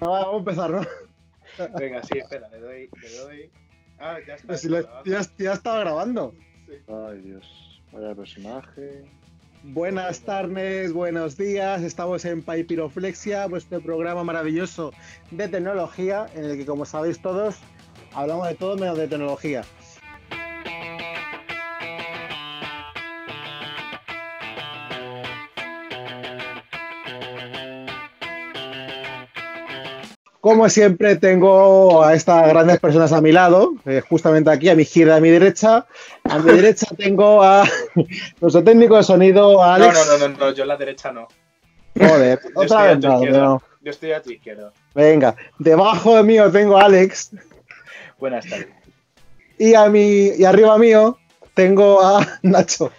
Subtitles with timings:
[0.00, 0.80] Vamos a empezar, ¿no?
[1.78, 3.50] Venga, sí, espera, le doy, le doy.
[3.98, 4.46] Ah, ya está.
[4.46, 6.34] Pues si ya, ya estaba grabando.
[6.86, 7.82] Ay, Dios.
[7.92, 9.04] Vaya personaje.
[9.64, 11.82] Buenas tardes, buenos días.
[11.82, 14.92] Estamos en Paipiroflexia, vuestro programa maravilloso
[15.32, 17.56] de tecnología, en el que, como sabéis todos,
[18.14, 19.64] hablamos de todo menos de tecnología.
[30.48, 34.80] Como siempre, tengo a estas grandes personas a mi lado, eh, justamente aquí, a mi
[34.80, 35.84] izquierda, a mi derecha.
[36.24, 37.68] A mi derecha tengo a
[38.40, 39.92] nuestro técnico de sonido, a Alex.
[39.94, 41.28] no, no, no, no, yo a la derecha no.
[42.00, 43.62] Joder, Yo otra vez no.
[43.82, 44.72] Yo estoy a tu izquierda.
[44.94, 47.32] Venga, debajo de mío tengo a Alex
[48.18, 48.68] Buenas tardes.
[49.58, 51.18] y a mi y arriba mío
[51.52, 52.90] tengo a Nacho.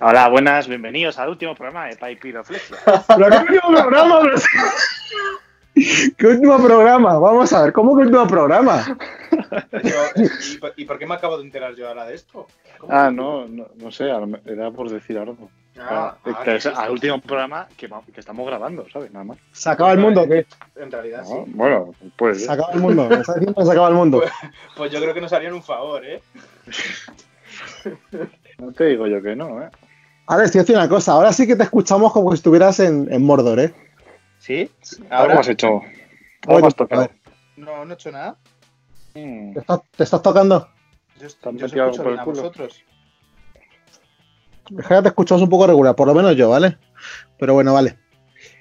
[0.00, 2.76] Hola, buenas, bienvenidos al último programa de Paipiroflexia.
[3.08, 4.20] Qué último programa.
[6.16, 7.18] ¿Qué último programa?
[7.18, 8.96] Vamos a ver, ¿cómo que último programa?
[9.84, 10.22] Yo-
[10.76, 12.46] ¿y, por- qué me acabo de enterar yo ahora de esto?
[12.88, 14.08] Ah, no, no, no sé,
[14.46, 15.48] era por decir algo.
[15.80, 19.12] Ah, Ah, ah, que es al último programa que, estamos grabando, ¿sabes?
[19.12, 19.38] Nada más.
[19.52, 20.44] ¿Se acaba el mundo o qué?
[20.76, 21.52] En realidad No, sí.
[21.54, 22.44] Bueno, pues.
[22.44, 23.08] Se acaba el mundo.
[23.08, 24.22] ¿Me estás diciendo que se acaba el mundo?
[24.76, 26.20] Pues yo creo que nos harían un favor, ¿eh?
[28.58, 29.68] No te digo yo que no, ¿eh?
[30.26, 31.12] Alex, te voy a decir una cosa.
[31.12, 33.72] Ahora sí que te escuchamos como si estuvieras en, en Mordor, ¿eh?
[34.38, 34.70] ¿Sí?
[35.10, 35.40] Algo ¿Ahora?
[35.40, 35.80] has hecho.
[36.46, 37.10] Algo has a tocado.
[37.56, 38.36] No, no he hecho nada.
[39.14, 40.68] Mm, ¿te, estás, te estás tocando?
[41.20, 42.42] Yo, ¿Te han yo algo escucho por el bien a culo?
[42.42, 42.84] vosotros.
[44.68, 46.76] Que te escuchamos un poco regular, por lo menos yo, ¿vale?
[47.38, 47.96] Pero bueno, vale.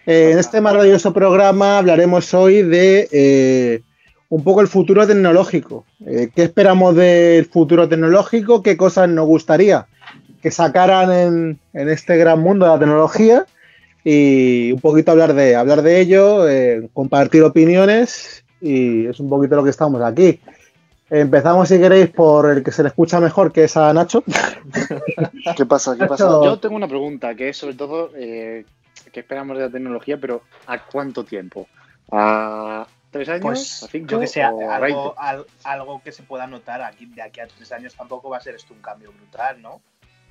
[0.05, 3.81] Eh, en este maravilloso programa hablaremos hoy de eh,
[4.29, 5.85] un poco el futuro tecnológico.
[6.05, 8.63] Eh, ¿Qué esperamos del futuro tecnológico?
[8.63, 9.87] ¿Qué cosas nos gustaría
[10.41, 13.45] que sacaran en, en este gran mundo de la tecnología?
[14.09, 19.57] Y un poquito hablar de, hablar de ello, eh, compartir opiniones y es un poquito
[19.57, 20.39] lo que estamos aquí.
[21.09, 24.23] Empezamos, si queréis, por el que se le escucha mejor, que es a Nacho.
[25.57, 25.97] ¿Qué pasa?
[25.97, 26.23] ¿Qué pasa?
[26.23, 26.43] Nacho.
[26.45, 28.63] Yo tengo una pregunta que es sobre todo eh,
[29.11, 31.67] qué esperamos de la tecnología, pero ¿a cuánto tiempo?
[32.09, 33.41] ¿A tres años?
[33.43, 34.07] Pues ¿A cinco?
[34.11, 34.97] yo que sé, o a 20?
[34.99, 38.37] algo, al- algo que se pueda notar aquí de aquí a tres años tampoco va
[38.37, 39.81] a ser esto un cambio brutal, ¿no?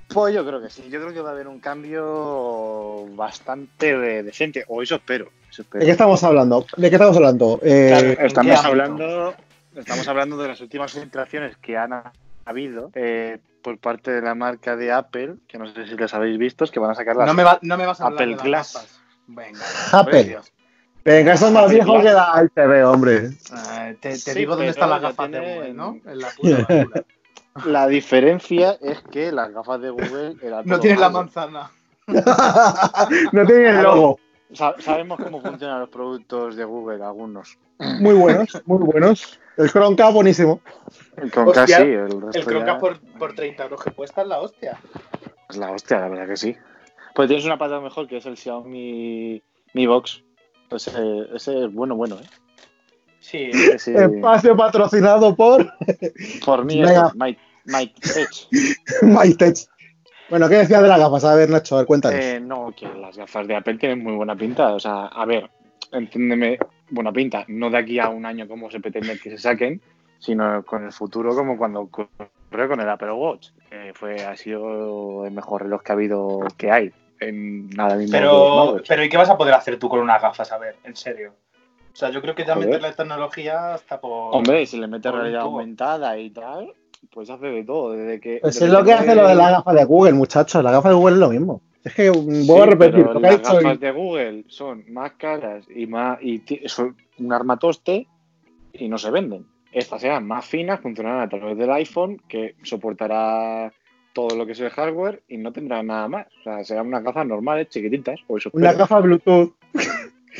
[0.08, 4.64] Pues yo creo que sí, yo creo que va a haber un cambio bastante decente,
[4.68, 5.30] o eso espero.
[5.50, 5.80] Eso espero.
[5.80, 6.64] ¿De qué estamos hablando?
[6.76, 7.60] ¿De qué estamos hablando?
[7.62, 8.06] Eh, Claro.
[8.08, 9.34] ¿En qué Estamos hablando,
[9.74, 12.12] estamos hablando de las últimas filtraciones que han ha-
[12.44, 16.38] habido eh, por parte de la marca de Apple, que no sé si las habéis
[16.38, 18.22] visto, es que van a sacar las No me, va- no me vas a hablar
[18.22, 19.00] Apple de las Glass.
[19.26, 19.60] Venga.
[19.92, 20.38] Apple.
[21.04, 22.04] Venga, eso es más Apple viejo Glass.
[22.04, 23.30] que la ITV, hombre.
[23.50, 25.98] Ah, te te Sí, digo dónde están las gafas de Google, ¿no?
[26.06, 27.04] En la puta basura.
[27.64, 31.24] La diferencia es que las gafas de Google eran No tienes la malo.
[31.24, 31.70] manzana.
[33.32, 34.18] no tiene el logo.
[34.52, 37.58] Sa- Sabemos cómo funcionan los productos de Google, algunos.
[37.78, 39.40] Muy buenos, muy buenos.
[39.56, 40.60] El Chromecast buenísimo.
[41.32, 44.28] Con Hostia, casi el resto El Chromecast ya por, por 30 euros que cuesta es
[44.28, 44.78] la hostia.
[45.48, 46.56] es la hostia, la verdad que sí.
[47.14, 49.42] Pues tienes una pata mejor que es el Xiaomi
[49.74, 50.22] Mi Box.
[50.70, 50.90] Ese,
[51.34, 52.26] ese es bueno, bueno, ¿eh?
[53.20, 55.66] Sí, Ese- Espacio patrocinado por
[56.44, 56.80] por mí
[57.14, 57.94] Mike, Mike.
[59.02, 59.56] MyTech.
[60.28, 61.24] Bueno, ¿qué decías de las gafas?
[61.24, 62.20] A ver, Nacho, a ver, cuéntanos.
[62.20, 64.74] Eh, no, que las gafas de Apple tienen muy buena pinta.
[64.74, 65.48] O sea, a ver,
[65.92, 66.58] entiéndeme,
[66.90, 67.44] buena pinta.
[67.48, 69.80] No de aquí a un año como se pretende que se saquen,
[70.18, 73.50] sino con el futuro como cuando ocurrió con el Apple Watch.
[73.70, 76.92] Que fue, ha sido el mejor reloj que ha habido, que hay.
[77.18, 78.12] En nada mismo.
[78.12, 80.50] pero, pero ¿y qué vas a poder hacer tú con unas gafas?
[80.52, 81.32] A ver, en serio.
[81.96, 82.68] O sea, yo creo que ya Joder.
[82.68, 84.34] meterle tecnología hasta por.
[84.36, 86.74] Hombre, si le metes realidad aumentada y tal,
[87.10, 87.92] pues hace de todo.
[87.92, 90.62] Desde que, Pues desde es lo que hace lo de las gafas de Google, muchachos.
[90.62, 91.62] Las gafas de Google es lo mismo.
[91.82, 93.54] Es que mm, voy a repetir pero lo que ha las dicho.
[93.54, 98.06] gafas de Google son más caras y más y son un armatoste
[98.74, 99.46] y no se venden.
[99.72, 103.72] Estas serán más finas, funcionarán a través del iPhone, que soportará
[104.12, 106.26] todo lo que es el hardware y no tendrá nada más.
[106.40, 108.78] O sea, serán unas gafas normales, chiquititas, Una espero.
[108.78, 109.54] gafa Bluetooth.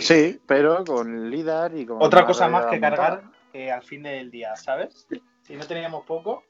[0.07, 4.31] Sí, pero con LIDAR y con Otra cosa más que cargar eh, al fin del
[4.31, 5.07] día, ¿sabes?
[5.43, 6.45] Si no teníamos poco.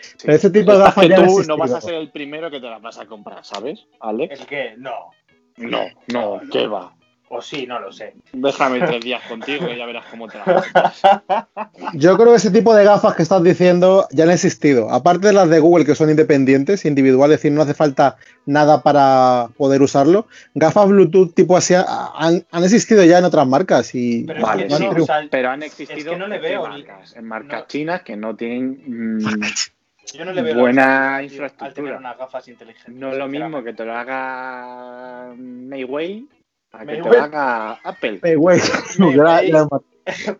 [0.00, 0.18] Sí.
[0.22, 2.80] Pero ese tipo de gafas que no vas a ser el primero que te las
[2.80, 4.40] vas a comprar, ¿sabes, Alex?
[4.40, 4.74] ¿El qué?
[4.78, 5.10] No.
[5.56, 6.94] No, no, ¿qué va?
[7.30, 8.14] O sí, no lo sé.
[8.32, 10.38] Déjame tres días contigo y ya verás cómo te
[11.92, 14.90] Yo creo que ese tipo de gafas que estás diciendo ya han existido.
[14.90, 18.16] Aparte de las de Google que son independientes, individuales, es decir, no hace falta
[18.46, 20.26] nada para poder usarlo.
[20.54, 21.84] Gafas Bluetooth tipo así ha-
[22.14, 24.84] han, han existido ya en otras marcas y Pero Vale, es que sí.
[24.84, 27.16] no, o sea, Pero han existido Es que no le en veo qué ni- marcas,
[27.16, 27.66] en marcas no.
[27.66, 29.18] chinas que no tienen mm,
[30.14, 31.74] yo no le veo la buena Al infraestructura.
[31.74, 32.94] tener unas gafas inteligentes.
[32.94, 36.26] no es lo mismo que te lo haga Mayway
[36.72, 38.20] A que Me te igual- haga Apple.
[38.22, 38.60] Eh, güey.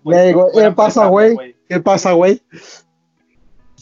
[0.03, 1.57] Güey, buena ¿Qué pasa, por güey?
[1.69, 2.43] ¿Qué pasa, güey?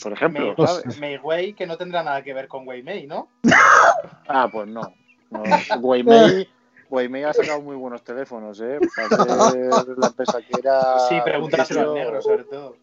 [0.02, 0.98] Por ejemplo, ¿sabes?
[0.98, 3.28] Meiwei, que no tendrá nada que ver con Weimei, ¿no?
[4.28, 4.92] Ah, pues no.
[5.30, 5.42] no.
[5.80, 6.48] Weimei,
[6.90, 8.78] Weimei ha sacado muy buenos teléfonos, ¿eh?
[8.96, 9.66] Para ser
[9.98, 10.98] la empresa que era.
[11.08, 12.76] sí, pregúntaselo al negro, sobre todo.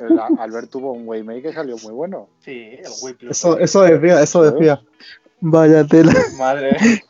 [0.00, 2.28] el- Albert tuvo un Weimei que salió muy bueno.
[2.40, 3.30] Sí, el Wii Plus.
[3.32, 4.80] Eso, eso decía, eso decía.
[5.40, 6.12] Vaya tela.
[6.38, 6.76] Madre.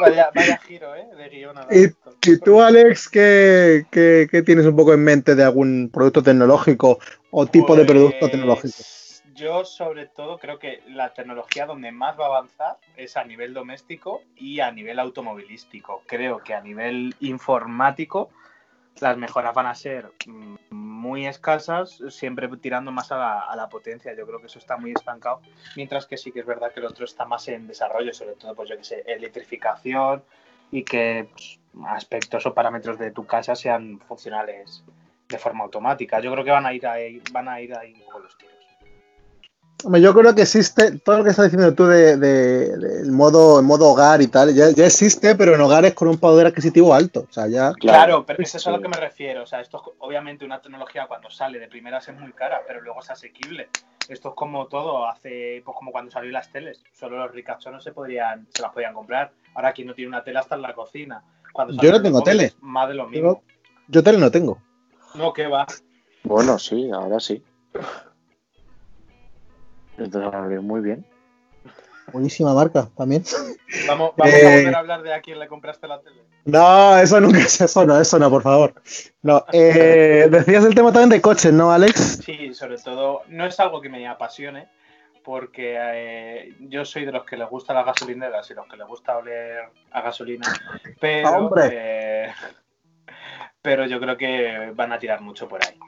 [0.00, 1.06] Vaya, vaya giro, ¿eh?
[1.16, 1.94] De guion a Y-.
[2.30, 6.98] ¿Y tú, Alex, qué, qué- qué tienes un poco en mente de algún producto tecnológico
[7.30, 8.82] o tipo de producto Pues, tecnológico?
[9.34, 13.54] Yo, sobre todo, creo que la tecnología donde más va a avanzar es a nivel
[13.54, 16.02] doméstico y a nivel automovilístico.
[16.06, 18.30] Creo que a nivel informático
[19.00, 20.56] las mejoras van a ser mm,
[21.08, 24.14] muy escasas, siempre tirando más a la, a la potencia.
[24.14, 25.40] Yo creo que eso está muy estancado.
[25.74, 28.54] Mientras que sí que es verdad que el otro está más en desarrollo, sobre todo,
[28.54, 30.22] pues yo que sé, electrificación
[30.70, 34.84] y que pues, aspectos o parámetros de tu casa sean funcionales
[35.28, 36.20] de forma automática.
[36.20, 38.57] Yo creo que van a ir ahí, van a ir ahí con los tiros.
[39.84, 43.60] Hombre, Yo creo que existe, todo lo que estás diciendo tú de, de- del modo,
[43.60, 46.92] el modo hogar y tal, ya, ya existe, pero en hogares con un poder adquisitivo
[46.94, 47.26] alto.
[47.28, 47.72] O sea, ya.
[47.74, 49.44] Claro, pero es eso a lo que me refiero.
[49.44, 52.80] O sea, esto es obviamente una tecnología cuando sale de primeras es muy cara, pero
[52.80, 53.68] luego es asequible.
[54.08, 56.82] Esto es como todo, hace, pues como cuando salió las teles.
[56.92, 59.30] Solo los ricachones se podrían, se las podían comprar.
[59.54, 61.22] Ahora quien no tiene una tele está en la cocina.
[61.52, 62.62] Cuando Yo salieron no tengo móviles, tele.
[62.62, 63.42] Más de lo mismo.
[63.86, 64.58] Yo tele no tengo.
[65.14, 65.66] No, que va.
[66.24, 67.42] Bueno, sí, ahora sí.
[69.98, 71.04] Entonces, muy bien.
[72.12, 73.22] Buenísima marca también.
[73.86, 74.56] Vamos, vamos a Eh.
[74.60, 76.22] volver a hablar de a quién le compraste la tele.
[76.46, 78.72] No, eso nunca es eso, no, eso no, por favor.
[79.20, 82.20] No, eh, decías el tema también de coches, ¿no, Alex?
[82.24, 84.68] Sí, sobre todo, no es algo que me apasione,
[85.22, 88.86] porque eh, yo soy de los que les gusta las gasolineras y los que les
[88.86, 90.46] gusta oler a gasolina,
[90.98, 91.68] pero, ¡Hombre!
[91.70, 92.32] eh,
[93.60, 95.78] pero yo creo que van a tirar mucho por ahí.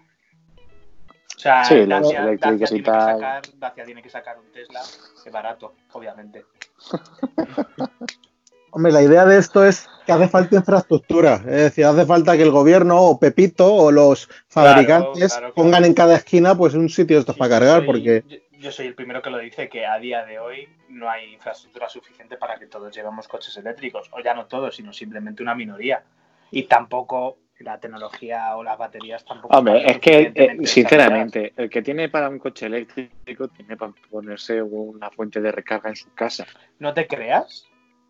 [1.41, 3.01] O sea, Sí, Dacia, Dacia tiene que tal.
[3.15, 4.83] sacar, Dacia tiene que sacar un Tesla,
[5.25, 6.45] que barato, obviamente.
[8.73, 11.37] Hombre, la idea de esto es que hace falta infraestructura.
[11.37, 15.55] Es decir, hace falta que el gobierno o Pepito o los fabricantes claro, claro.
[15.55, 18.37] pongan en cada esquina pues un sitio de estos Sí, para cargar, soy- porque Yo,
[18.59, 21.89] yo soy el primero que lo dice, que a día de hoy no hay infraestructura
[21.89, 26.05] suficiente para que todos llevemos coches eléctricos, o ya no todos, sino simplemente una minoría.
[26.51, 29.57] Y tampoco la tecnología o las baterías tampoco.
[29.57, 34.63] Hombre, es que, eh, sinceramente, el que tiene para un coche eléctrico tiene para ponerse
[34.63, 36.47] una fuente de recarga en su casa.
[36.79, 37.67] ¿No te creas?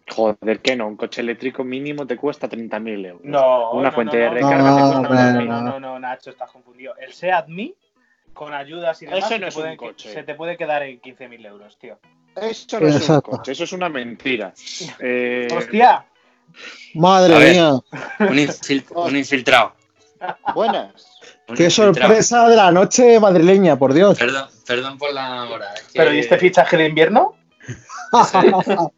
[0.09, 3.25] Joder, que no, un coche eléctrico mínimo te cuesta 30.000 euros.
[3.25, 3.73] No.
[3.73, 5.47] Una no, fuente no, de recarga No, te no, cuesta no, 30.000.
[5.47, 6.97] no, no, no, Nacho, estás confundido.
[6.97, 7.75] El Seat Me,
[8.33, 10.13] con ayudas y demás, Eso se no te es un puede- coche.
[10.13, 11.99] se te puede quedar en 15.000 euros, tío.
[12.37, 14.53] Eso no es un coche, eso es una mentira.
[15.01, 16.05] Eh, ¡Hostia!
[16.95, 17.53] Madre ver.
[17.53, 19.73] mía, Un, infil- un infiltrado.
[20.55, 20.91] buenas.
[21.49, 21.95] Un qué infiltrado.
[21.95, 24.19] sorpresa de la noche madrileña, por Dios.
[24.19, 25.73] Perdón, perdón por la hora.
[25.75, 27.35] es que ¿Pero y este fichaje de invierno?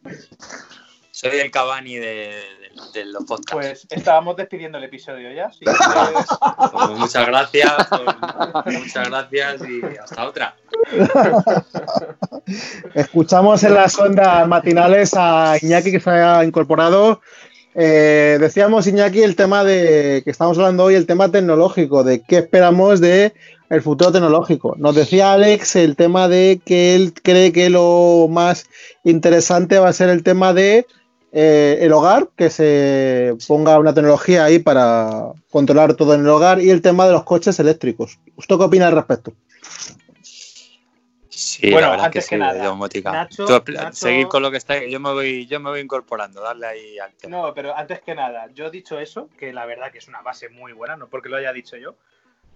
[1.15, 2.41] Soy el Cavani de, de-
[2.91, 3.51] de los podcasts.
[3.51, 5.47] Pues estábamos despidiendo el episodio ya.
[5.59, 5.77] Quieres-
[6.71, 7.71] Pues muchas gracias,
[8.63, 10.55] pues, muchas gracias y hasta otra.
[12.95, 17.21] Escuchamos en las ondas matinales a Iñaki que se ha incorporado.
[17.75, 22.39] Eh, decíamos, Iñaki, el tema de que estamos hablando hoy, el tema tecnológico, de qué
[22.39, 23.33] esperamos de
[23.69, 24.75] el futuro tecnológico.
[24.79, 28.65] Nos decía Alex el tema de que él cree que lo más
[29.03, 30.85] interesante va a ser el tema de
[31.35, 36.61] eh, el hogar, que se ponga una tecnología ahí para controlar todo en el hogar,
[36.61, 38.19] y el tema de los coches eléctricos.
[38.35, 39.33] ¿Usted qué opina al respecto?
[41.29, 43.11] Sí, Bueno, la verdad antes que, que sí, nada, domótica.
[43.11, 44.85] Nacho- Tú, apl- Nacho- Seguid con lo que está.
[44.85, 47.37] Yo me voy, yo me voy incorporando, darle ahí al tema.
[47.37, 50.21] No, pero antes que nada, yo he dicho eso, que la verdad que es una
[50.21, 51.95] base muy buena, no porque lo haya dicho yo.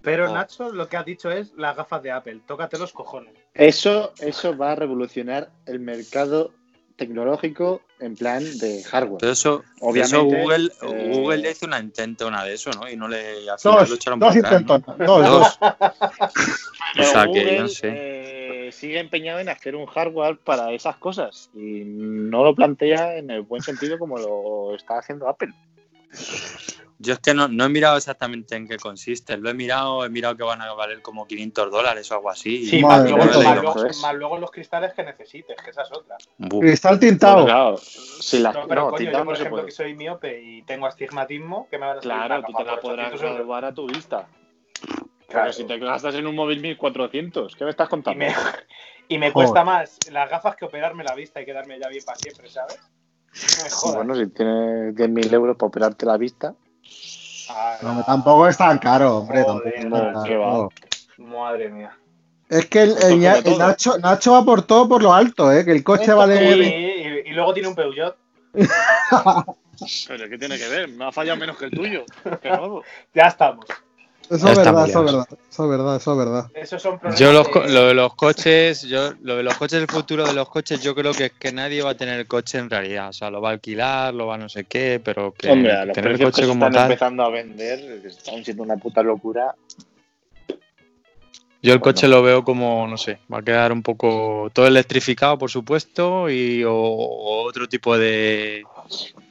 [0.00, 0.34] Pero Oh.
[0.34, 2.40] Nacho lo que ha dicho es las gafas de Apple.
[2.46, 3.34] Tócate los cojones.
[3.54, 6.52] Eso, eso va a revolucionar el mercado
[6.98, 9.18] tecnológico en plan de hardware.
[9.20, 12.86] Pero eso, Obviamente, eso Google, eh, Google le hizo una intenta una de eso, ¿no?
[12.90, 14.60] Y no le al final lo Dos, echaron dos para.
[14.60, 15.58] Dos, dos.
[16.98, 17.88] O sea que Google, yo no sé.
[17.94, 23.30] eh, sigue empeñado en hacer un hardware para esas cosas y no lo plantea en
[23.30, 25.52] el buen sentido como lo está haciendo Apple.
[27.00, 29.36] Yo es que no, no he mirado exactamente en qué consiste.
[29.36, 32.66] Lo he mirado, he mirado que van a valer como 500 dólares o algo así.
[32.66, 34.14] Sí, y más luego, más más.
[34.40, 36.16] los cristales que necesites, que esa es otra.
[36.38, 36.58] Bu.
[36.60, 37.44] Cristal tintado.
[37.44, 40.42] Claro, si las No, pero no, coño, tintado yo por no ejemplo que soy miope
[40.42, 43.34] y tengo astigmatismo, que me van a salir Claro, tú te la podrás 800 euros.
[43.36, 44.26] graduar a tu vista.
[45.28, 45.44] Claro.
[45.44, 48.18] Pero si te gastas en un móvil 1400, ¿qué me estás Y contando?
[48.18, 48.34] me,
[49.08, 52.18] y me cuesta más las gafas que operarme la vista y quedarme ya bien para
[52.18, 52.80] siempre, ¿sabes?
[53.62, 53.94] Me jodas.
[53.96, 56.54] Bueno, si tienes 10.000 euros para operarte la vista,
[57.82, 59.42] No, tampoco es tan caro, hombre.
[59.42, 60.22] Joder, tampoco es tan no, caro.
[60.24, 60.68] qué va.
[61.18, 61.96] Madre mía.
[62.48, 65.64] Es que el, el el Nacho, Nacho va por todo por lo alto, ¿eh?
[65.64, 66.56] Que el coche Esto vale.
[67.24, 68.16] y, y luego tiene un Peugeot.
[70.08, 70.88] Pero ¿qué tiene que ver?
[70.88, 72.04] Me ha fallado menos que el tuyo.
[73.14, 73.64] Ya estamos.
[74.30, 75.26] Eso es verdad, eso es verdad.
[75.50, 76.50] Eso es verdad, eso es verdad.
[76.54, 77.00] Esos son.
[77.16, 80.48] Yo los, lo de los coches, yo lo de los coches, el futuro de los
[80.50, 83.08] coches, yo creo que es que nadie va a tener coche en realidad.
[83.08, 85.72] O sea, lo va a alquilar, lo va a no sé qué, pero que Hombre,
[85.72, 86.90] a los tener precios que coche se como están tal.
[86.90, 89.54] empezando a vender, que están siendo una puta locura.
[91.60, 91.92] Yo el Bueno.
[91.92, 96.30] coche lo veo como, no sé, va a quedar un poco todo electrificado, por supuesto,
[96.30, 98.62] y o, o otro tipo de,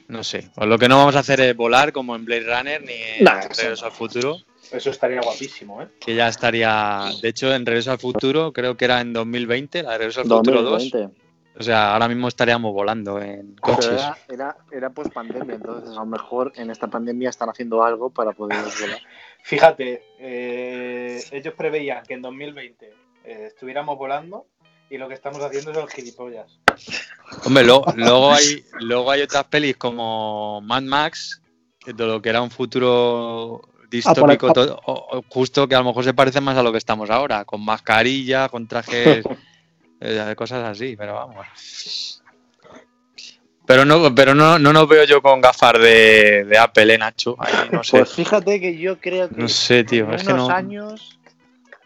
[0.08, 2.82] no sé, o lo que no vamos a hacer es volar como en Blade Runner
[2.82, 4.36] ni en Nah, Regreso al Futuro,
[4.72, 5.88] Eso estaría guapísimo, ¿eh?
[6.00, 9.92] que ya estaría, de hecho, en Regreso al Futuro, creo que era en 2020, la
[9.92, 11.20] de Regreso al Futuro 2, 2020.
[11.58, 13.92] o sea, ahora mismo estaríamos volando en Pero coches.
[13.92, 18.10] era, era, era post pandemia, entonces a lo mejor en esta pandemia están haciendo algo
[18.10, 19.00] para poder volar.
[19.42, 22.86] Fíjate, eh, ellos preveían que en 2020
[23.24, 24.46] eh, estuviéramos volando
[24.90, 26.58] y lo que estamos haciendo es el gilipollas.
[27.44, 31.40] Hombre, lo- luego, hay, luego hay otras pelis como Mad Max,
[31.78, 35.78] que de lo que era un futuro distópico, Ah, todo- o- o justo que a
[35.78, 39.24] lo mejor se parece más a lo que estamos ahora, con mascarilla, con trajes,
[40.00, 42.22] eh, cosas así, pero vamos.
[43.66, 47.36] Pero no, pero no, no nos veo yo con gafas de, de Apple, ¿eh, Nacho?
[47.38, 47.98] Ahí no sé.
[47.98, 51.18] Pues fíjate que yo creo que No sé, tío, en es que unos no- años.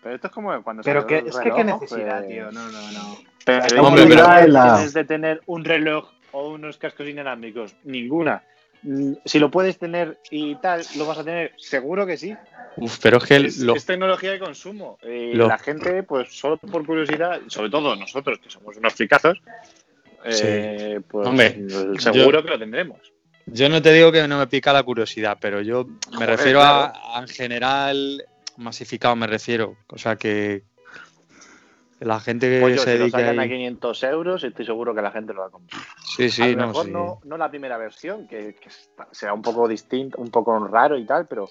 [0.01, 2.53] Pero esto es como cuando Pero que, es que qué reloj, necesidad, pues- tío.
[2.53, 3.17] No, no, no.
[3.45, 4.27] Pero Hombre, ¿qué pero-
[4.75, 7.75] tienes de tener un reloj o unos cascos inalámbricos?
[7.85, 8.43] Ninguna.
[8.83, 11.53] Mm, Si lo puedes tener y tal, ¿lo vas a tener?
[11.59, 12.37] Seguro que sí.
[12.77, 14.99] Uf, pero es que Es, lo- es tecnología de consumo.
[15.03, 19.39] Y Lo- la gente, pues solo por curiosidad, sobre todo nosotros que somos unos fricazos,
[20.25, 22.99] eh, pues Hombre, seguro que lo tendremos.
[23.47, 26.61] Yo no te digo que no me pica la curiosidad, pero yo me Joder, refiero
[26.61, 26.93] claro.
[26.95, 28.25] a, a en general
[28.57, 29.77] masificado, me refiero.
[29.89, 30.63] O sea que
[32.05, 34.65] la gente que Pues yo, se si lo dedica sacan a ahí- 500 euros, estoy
[34.67, 35.81] seguro que la gente lo va a comprar.
[36.05, 36.91] Sí, a sí, lo no, mejor sí.
[36.93, 38.69] no, no la primera versión, que, que
[39.13, 41.49] sea un poco distinto, un poco raro y tal, pero,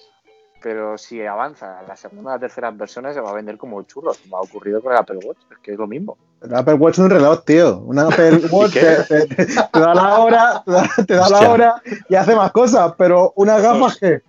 [0.62, 4.18] pero si avanza la segunda o la tercera versiones se va a vender como churros,
[4.18, 6.16] como ha ocurrido con el Apple Watch, es que es lo mismo.
[6.42, 7.78] El Apple Watch es un reloj, tío.
[7.78, 11.82] Un Apple Watch te, te- te da la hora, te da, te da la hora
[12.08, 14.22] y hace más cosas, pero unas gafas que.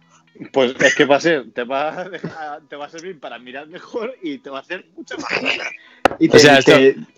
[0.51, 3.37] Pues es que va a ser, te va a, dejar- te va a servir para
[3.39, 5.31] mirar mejor y te va a hacer mucho más.
[6.19, 6.71] Y O sea, esto-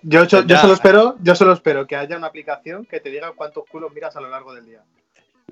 [0.03, 3.65] yo, yo, solo espero, yo solo espero que haya una aplicación que te diga cuántos
[3.67, 4.81] culos miras a lo largo del día.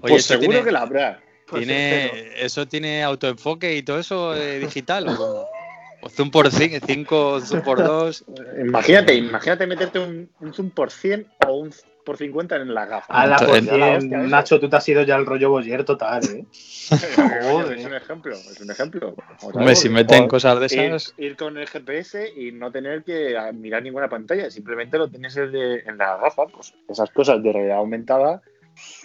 [0.01, 1.22] Oye, pues seguro tiene, que la habrá.
[1.48, 2.32] Pues tiene- espero.
[2.46, 5.08] ¿eso tiene autoenfoque y todo eso eh, digital?
[5.10, 8.25] ¿O zoom por 5, zoom por 2?
[8.60, 11.74] Imagínate, imagínate meterte un, un zoom por 100 o un
[12.05, 13.13] por 50 en la gafa.
[13.13, 14.27] A la por Entonces- cien, hostia, eso.
[14.27, 16.45] Nacho, tú te has ido ya al rollo Boyer total, ¿eh?
[16.91, 19.15] Es un ejemplo, es un ejemplo.
[19.41, 21.13] Hombre, si meten cosas de esas...
[21.17, 25.98] ir con el GPS y no tener que mirar ninguna pantalla, simplemente lo tienes en
[25.98, 26.48] la gafa.
[26.48, 28.41] Pues esas cosas de realidad aumentada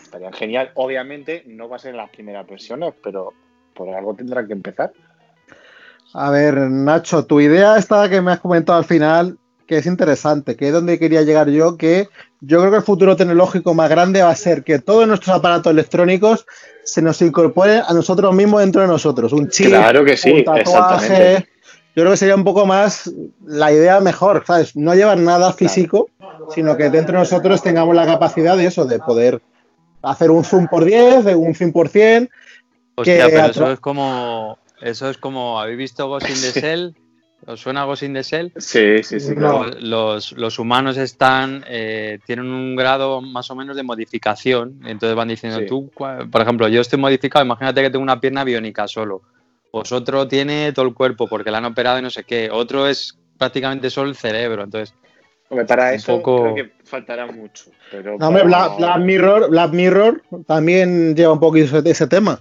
[0.03, 0.71] estarían genial.
[0.75, 3.33] Obviamente no va a ser en las primeras versiones, pero
[3.75, 4.93] por algo tendrán que empezar.
[6.15, 10.57] A ver, Nacho, tu idea esta que me has comentado al final, que es interesante,
[10.57, 12.09] que es donde quería llegar yo, que
[12.41, 15.73] yo creo que el futuro tecnológico más grande va a ser que todos nuestros aparatos
[15.73, 16.47] electrónicos
[16.85, 19.33] se nos incorporen a nosotros mismos dentro de nosotros.
[19.33, 20.61] Un chip, Claro que sí, un tatuaje.
[20.63, 21.49] exactamente.
[21.97, 23.11] Yo creo que sería un poco más
[23.45, 24.77] la idea mejor, ¿sabes?
[24.77, 26.11] No llevar nada físico,
[26.55, 29.43] sino que dentro de nosotros tengamos la capacidad de eso, de poder
[30.03, 32.31] hacer un zoom por 10, de un zoom por 100.
[32.95, 34.59] Hostia, que pero eso es como...
[34.81, 35.61] Eso es como...
[35.61, 36.95] ¿Habéis visto Ghost in the?
[37.47, 38.53] ¿Os suena Ghost in the Shell?
[38.57, 39.35] Sí, sí, sí.
[39.35, 39.71] Claro.
[39.81, 44.81] Los, los humanos están eh, tienen un grado más o menos de modificación.
[44.85, 45.67] Entonces van diciendo, Sí.
[45.67, 49.23] tú, por ejemplo, yo estoy modificado, imagínate que tengo una pierna biónica solo.
[49.71, 52.51] Pues otro tiene todo el cuerpo porque la han operado y no sé qué.
[52.51, 54.65] Otro es prácticamente solo el cerebro.
[54.65, 54.95] Entonces,
[55.51, 57.71] Hombre, para un eso poco- creo que faltará mucho.
[57.91, 62.07] Pero No, hombre, para- Black, Black Mirror, Black Mirror también lleva un poquito ese, ese
[62.07, 62.41] tema,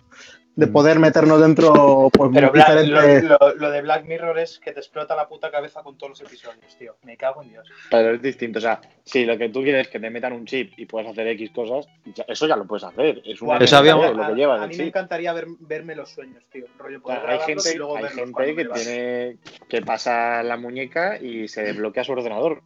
[0.57, 0.71] de Mm.
[0.73, 3.23] poder meternos dentro pues, Pero Black- diferentes...
[3.23, 6.09] lo, lo- lo de Black Mirror es que te explota la puta cabeza con todos
[6.19, 6.95] los episodios, tío.
[7.03, 7.67] Me cago en Dios.
[7.91, 8.57] Pero es distinto.
[8.57, 11.11] O sea, si lo que tú quieres es que te metan un chip y puedas
[11.11, 13.21] hacer X cosas, ya- eso ya lo puedes hacer.
[13.23, 15.93] Es una Eso había- encantaría- lo que a- lleva a, mí me encantaría ver- verme
[15.95, 16.65] los sueños, tío.
[16.79, 19.37] Rollo, poder hay gente, y luego hay gente que tiene
[19.69, 22.63] que pasa la muñeca y se desbloquea su ordenador.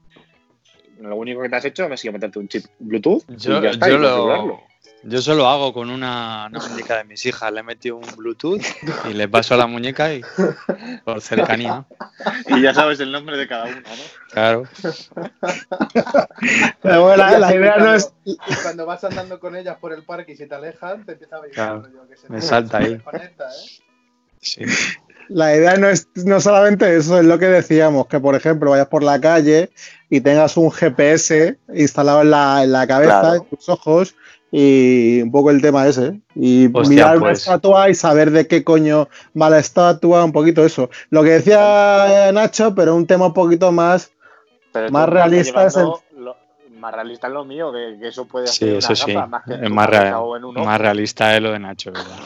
[0.99, 3.69] Lo único que te has hecho ha sido meterte un chip Bluetooth yo, y ya
[3.71, 4.61] está, yo y lo.
[5.03, 7.51] Yo solo hago con una, una muñeca de mis hijas.
[7.51, 8.61] Le he metido un Bluetooth
[9.09, 10.21] y le paso a la muñeca y
[11.03, 11.85] por cercanía.
[12.47, 14.31] Y ya sabes el nombre de cada uno, ¿no?
[14.31, 14.63] Claro.
[16.81, 18.13] Pero bueno, la, la idea no es.
[18.25, 21.37] Y cuando vas andando con ellas por el parque y se te alejan, te empieza
[21.37, 22.93] a ver Claro, yo que se me salta ahí.
[22.93, 23.01] ¿eh?
[24.39, 24.65] Sí.
[25.29, 28.87] La idea no es no solamente eso, es lo que decíamos, que por ejemplo vayas
[28.87, 29.71] por la calle
[30.09, 33.35] y tengas un GPS instalado en la, en la cabeza, Claro.
[33.35, 34.15] en tus ojos,
[34.51, 36.19] y un poco el tema ese.
[36.35, 37.39] Y Hostia, mirar una pues.
[37.39, 39.07] estatua y saber de qué coño
[39.39, 40.89] va la estatua, un poquito eso.
[41.09, 44.11] Lo que decía Nacho, pero un tema un poquito más.
[44.73, 46.37] Pero Más realista es llevando lo-
[46.79, 49.13] más realista es lo mío, que, que eso puede Sí, hacer eso una sí.
[49.13, 50.15] gafa, más que en Es más, real-
[50.55, 52.17] más realista es lo de Nacho, ¿verdad?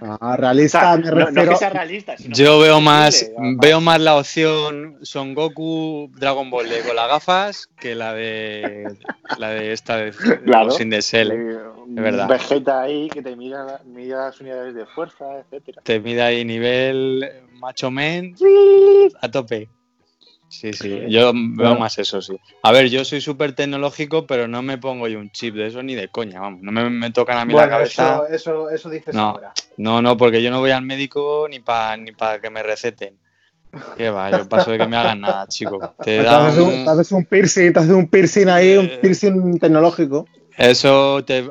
[0.00, 1.50] Ah, O realista, sea, me no, no es refiero.
[1.52, 6.68] que sea realista, sino Yo veo más, veo más la opción Son Goku Dragon Ball
[6.68, 8.94] de con las gafas que la de
[9.38, 10.12] la de esta de
[10.44, 10.70] Claro.
[10.70, 11.30] sin de Cell.
[11.32, 12.28] Un es verdad.
[12.28, 15.82] Vegeta ahí que te mira, mira las unidades de fuerza, etcétera.
[15.82, 18.34] Te mide ahí nivel macho men
[19.20, 19.68] a tope.
[20.50, 22.36] Sí, sí, yo veo más eso, sí.
[22.64, 25.80] A ver, yo soy súper tecnológico, pero no me pongo yo un chip de eso
[25.82, 26.60] ni de coña, vamos.
[26.62, 28.26] No me, me tocan a mí la Bueno, cabeza.
[28.26, 29.28] eso, eso, eso dices No.
[29.30, 29.52] ahora.
[29.76, 33.16] No, no, porque yo no voy al médico ni para ni pa que me receten.
[33.96, 34.30] ¿Qué va?
[34.30, 35.78] Yo paso de que me hagan nada, chico.
[36.04, 38.98] Te Te haces, un, un piercing, te haces un piercing ahí, un Eh.
[39.00, 40.26] piercing tecnológico.
[40.58, 41.44] Eso te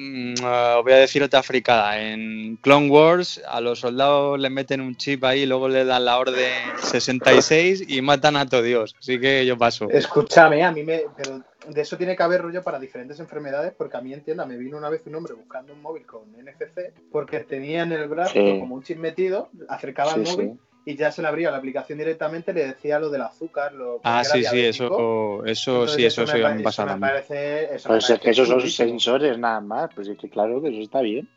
[0.00, 2.00] mm, os voy a decir otra fricada.
[2.00, 6.18] En Clone Wars a los soldados les meten un chip ahí, luego le dan la
[6.18, 6.50] orden
[6.82, 8.94] 66 y matan a todo Dios.
[8.98, 9.88] Así que yo paso.
[9.90, 11.02] Escúchame, a mí me.
[11.16, 14.56] Pero de eso tiene que haber rollo para diferentes enfermedades, porque a mí entienda, me
[14.56, 18.32] vino una vez un hombre buscando un móvil con NFC, porque tenía en el brazo
[18.32, 18.58] Sí.
[18.60, 20.60] como un chip metido, acercaba Sí, el móvil sí.
[20.90, 24.22] Y ya se le abría la aplicación directamente, le decía lo del azúcar, lo Ah,
[24.24, 27.74] sí, sí, eso, eso Entonces, sí, eso, me sí me, pa- pasa eso me parece.
[27.74, 30.60] Eso me Pues es parece que esos son sensores nada más, pues es que claro
[30.62, 31.28] que eso está bien.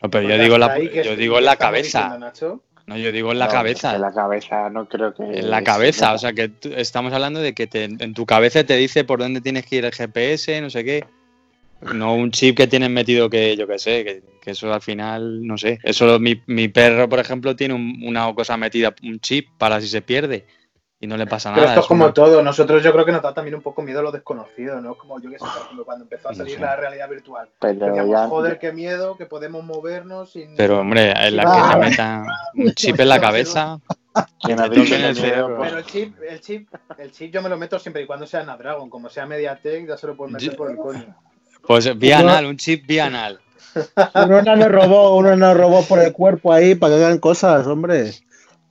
[0.00, 2.16] No, pero Pues yo digo, la, yo es- digo en la cabeza.
[2.18, 2.62] diciendo.
[2.86, 3.94] No, yo digo en la No, cabeza.
[3.94, 5.22] En la cabeza no creo que.
[5.24, 8.24] En la es- cabeza, o sea que tú- estamos hablando de que te- en tu
[8.24, 11.04] cabeza te dice por dónde tienes que ir el GPS, no sé qué.
[11.80, 15.46] No un chip que tienes metido que yo qué sé, que, que eso al final,
[15.46, 15.78] no sé.
[15.82, 19.86] Eso mi, mi perro, por ejemplo, tiene un- una cosa metida, un chip para si
[19.88, 20.44] se pierde
[21.00, 21.74] y no le pasa Pero nada.
[21.74, 22.42] esto es como una- todo.
[22.42, 24.96] Nosotros yo creo que nos da también un poco miedo a lo desconocido, ¿no?
[24.96, 26.60] Como yo que sé, por ejemplo, cuando empezó a No salir sé.
[26.60, 27.48] la realidad virtual.
[27.60, 28.26] Pero Decíamos, ya.
[28.26, 30.56] joder, qué miedo, que podemos movernos sin...
[30.56, 31.70] Pero hombre, en la que Ah.
[31.80, 33.78] te metan un chip en la cabeza,
[34.42, 35.58] ¿quién ha te dicho toquen que el cerebro.
[35.62, 38.42] Pero el chip, el chip, el chip yo me lo meto siempre y cuando sea
[38.42, 41.14] Snapdragon, como sea Mediatek, ya se lo puedo meter Yo- por el coño.
[41.66, 43.40] Pues bianal, un chip bianal.
[44.14, 48.12] Unos nanorobot, unos nanorobot por el cuerpo ahí para que hagan cosas, hombre.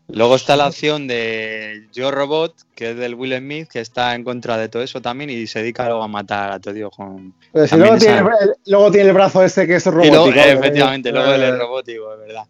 [0.10, 4.24] Luego está la opción de Yo Robot, que es del Will Smith, que está en
[4.24, 7.34] contra de todo eso también y se dedica luego a matar a todo Dios con...
[7.52, 10.16] Pero si También luego, tiene, luego tiene el brazo este que es Y robótico.
[10.16, 10.54] luego, ¿eh?
[10.54, 12.44] efectivamente, luego él es Eh, robótico, es verdad.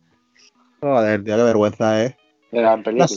[0.81, 2.17] Joder, tío, qué vergüenza, ¿eh?
[2.51, 3.07] De la película.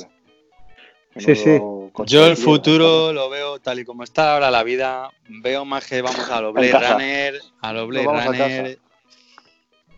[1.19, 1.61] Sí, sí.
[2.07, 5.11] Yo el futuro lo veo tal y como está ahora la vida.
[5.29, 6.73] Veo más que vamos a los Blade.
[6.73, 8.79] Runner, a los Blade Runner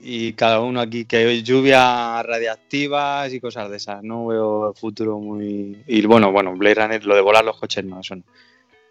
[0.05, 4.02] y cada uno aquí que hay lluvias radiactivas y cosas de esas.
[4.02, 5.83] No veo el futuro muy.
[5.87, 8.24] Y bueno, bueno, Blade Runner, lo de volar los coches no, eso no.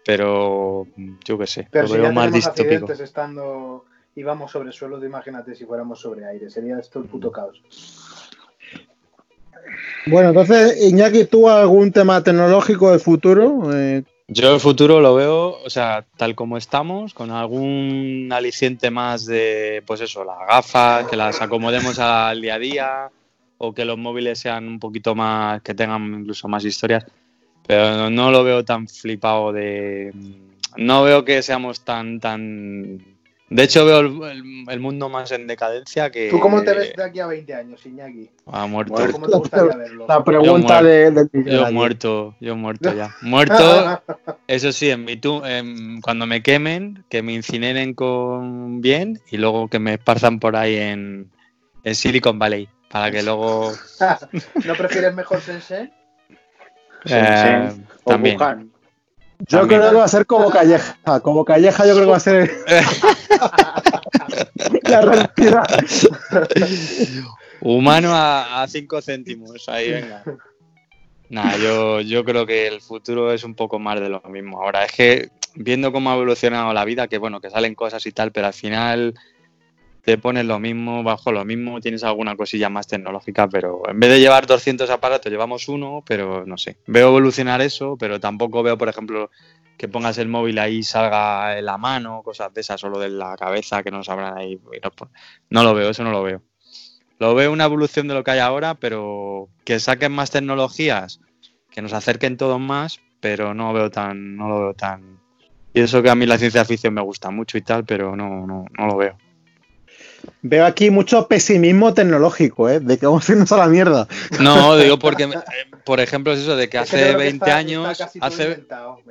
[0.04, 0.86] Pero
[1.24, 2.90] yo qué sé, Pero lo si veo ya más distópico.
[2.90, 3.84] estando
[4.16, 6.50] y vamos sobre suelo, imagínate si fuéramos sobre aire.
[6.50, 7.62] Sería esto el puto caos.
[10.06, 13.70] Bueno, entonces, Iñaki, ¿tú algún tema tecnológico del futuro?
[13.72, 19.26] Eh, Yo el futuro lo veo, o sea, tal como estamos, con algún aliciente más
[19.26, 23.10] de, pues eso, las gafas, que las acomodemos al día a día,
[23.58, 27.04] o que los móviles sean un poquito más, que tengan incluso más historias,
[27.66, 30.12] pero no, lo veo tan flipado de...
[30.76, 33.11] No veo que seamos tan, tan...
[33.48, 36.30] De hecho, veo el, el- el mundo más en decadencia que...
[36.30, 38.30] ¿Tú cómo te ves de aquí a 20 años, Iñaki?
[38.46, 38.94] Ha muerto.
[38.94, 39.12] Muerto.
[39.12, 40.06] ¿Cómo te gustaría verlo?
[40.08, 43.14] la pregunta Yo de, del Yo muerto, yo muerto ya.
[43.20, 44.00] Muerto,
[44.46, 49.36] Eso sí, en mi tu- em, cuando me quemen, que me incineren con bien y
[49.36, 51.30] luego que me esparzan por ahí en,
[51.84, 53.72] en Silicon Valley, para que luego
[54.64, 55.90] ¿No prefieres mejor Sensei?
[57.06, 57.72] eh,
[58.04, 58.71] O también.
[59.48, 59.80] Yo También.
[59.80, 60.96] creo que va a ser como Calleja.
[61.20, 62.50] Como Calleja, yo creo que va a ser
[64.84, 65.66] la realidad.
[67.60, 70.22] Humano a 5 céntimos, ahí venga.
[71.28, 74.62] Nada, yo, yo creo que el futuro es un poco más de lo mismo.
[74.62, 78.12] Ahora es que viendo cómo ha evolucionado la vida, que bueno, que salen cosas y
[78.12, 79.14] tal, pero al final
[80.02, 84.10] te pones lo mismo, bajo lo mismo, tienes alguna cosilla más tecnológica, pero en vez
[84.10, 86.76] de llevar 200 aparatos, llevamos uno, pero no sé.
[86.86, 89.30] Veo evolucionar eso, pero tampoco veo, por ejemplo,
[89.76, 93.10] que pongas el móvil ahí y salga en la mano, cosas de esas, solo de
[93.10, 94.60] la cabeza, que no sabrán ahí.
[95.50, 96.42] No lo veo, eso no lo veo.
[97.20, 101.20] Lo veo una evolución de lo que hay ahora, pero que saquen más tecnologías,
[101.70, 105.20] que nos acerquen todos más, pero no veo tan, no lo veo tan.
[105.72, 108.46] Y eso que a mí la ciencia ficción me gusta mucho y tal, pero no,
[108.48, 109.16] no, no lo veo.
[110.42, 112.80] Veo aquí mucho pesimismo tecnológico, ¿eh?
[112.80, 114.08] De que vamos a irnos a la mierda.
[114.40, 115.30] No, digo porque, eh,
[115.84, 118.66] por ejemplo, es eso de que hace 20 años, hace,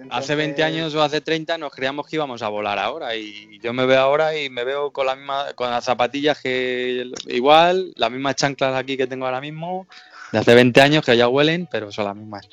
[0.09, 3.73] hace 20 años o hace 30 nos creíamos que íbamos a volar ahora y yo
[3.73, 8.11] me veo ahora y me veo con la misma, con las zapatillas que igual, las
[8.11, 9.87] mismas chanclas aquí que tengo ahora mismo,
[10.31, 12.47] de hace 20 años que ya huelen, pero son las mismas.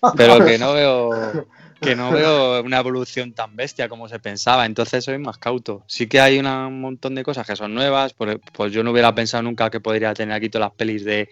[0.16, 1.10] Pero que no veo,
[1.80, 5.84] que no veo una evolución tan bestia como se pensaba, entonces soy más cauto.
[5.86, 9.42] Sí que hay un montón de cosas que son nuevas, pues, yo no hubiera pensado
[9.42, 11.28] nunca que podría tener aquí todas las pelis de,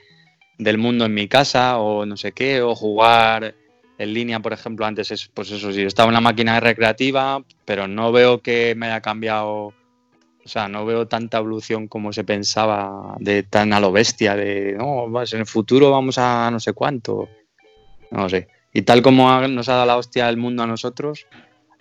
[0.58, 3.54] del mundo en mi casa o no sé qué, o jugar
[3.98, 7.88] en línea, por ejemplo, antes es, pues eso sí, estaba en una máquina recreativa, pero
[7.88, 9.72] no veo que me haya cambiado,
[10.44, 14.74] o sea, no veo tanta evolución como se pensaba de tan a lo bestia, de,
[14.78, 17.28] no, en el futuro vamos a no sé cuánto,
[18.10, 18.48] no sé.
[18.76, 21.26] Y tal como nos ha dado la hostia el mundo a nosotros,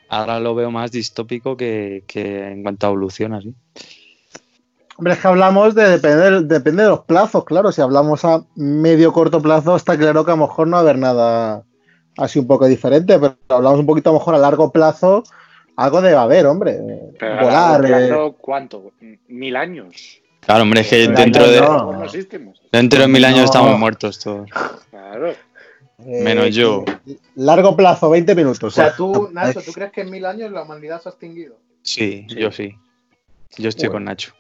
[0.08, 3.53] ahora lo veo más distópico que, en cuanto a evolución así.
[4.95, 7.73] Hombre, es que hablamos de depender, depende de los plazos, claro.
[7.73, 10.81] Si hablamos a medio corto plazo, está claro que a lo mejor no va a
[10.84, 11.63] haber nada
[12.17, 15.21] así un poco diferente, pero hablamos un poquito a lo mejor a largo plazo,
[15.75, 16.79] algo debe haber, hombre.
[17.19, 17.84] Volar.
[17.86, 18.34] Eh.
[18.39, 18.93] ¿Cuánto?
[19.27, 20.21] ¿Mil años?
[20.39, 21.62] Claro, hombre, es que dentro de,
[22.71, 24.49] dentro de mil años estamos muertos todos.
[24.91, 25.34] Claro.
[25.97, 26.84] Menos yo.
[27.08, 28.63] Eh, largo plazo, 20 minutos.
[28.63, 31.58] O sea, tú, Nacho, ¿tú crees que en mil años la humanidad se ha extinguido?
[31.81, 32.77] Sí, yo sí.
[33.58, 34.34] Yo estoy con Nacho.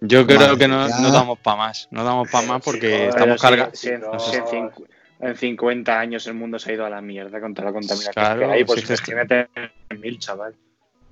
[0.00, 1.88] Yo creo que no, damos para más.
[1.90, 3.82] No damos para más porque estamos cargados.
[3.84, 8.12] en 50 años el mundo se ha ido a la mierda con toda la contaminación
[8.12, 8.64] claro, que hay.
[8.64, 10.54] Pues en mil, chaval.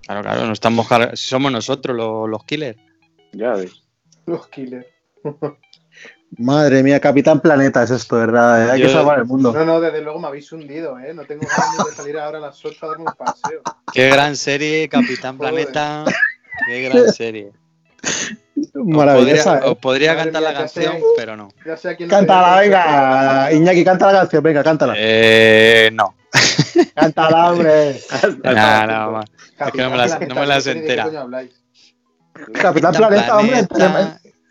[0.02, 2.78] Claro, claro, no estamos Somos nosotros los, los killers.
[3.32, 3.84] Ya ves.
[4.26, 4.86] Los killers.
[6.38, 8.70] Madre mía, Capitán Planeta es esto, ¿verdad?
[8.70, 9.52] Hay que salvar el mundo.
[9.52, 11.12] No, no, desde luego me habéis hundido, ¿eh?
[11.12, 13.60] No tengo ganas de salir ahora a las 8 a darme un paseo.
[13.92, 16.04] Qué gran serie, Capitán Planeta.
[16.66, 17.52] Qué gran serie.
[18.74, 19.60] Maravillosa.
[19.64, 21.48] Os podría, cantar la canción, pero no.
[21.66, 23.52] Ya sé a quién cántala, venga.
[23.52, 24.94] Iñaki, canta la canción, venga, cántala.
[24.96, 26.14] Eh, no.
[26.94, 28.00] cántala, hombre.
[28.42, 31.10] no, no, Es que no me la, no me las entera.
[32.54, 33.66] Capitán, Planeta, hombre.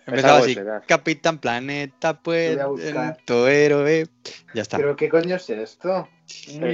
[0.08, 2.58] Empezaba así, Capitán Planeta, pues,
[3.26, 4.08] tu héroe.
[4.54, 4.78] Ya está.
[4.78, 6.08] ¿Pero qué coño es esto?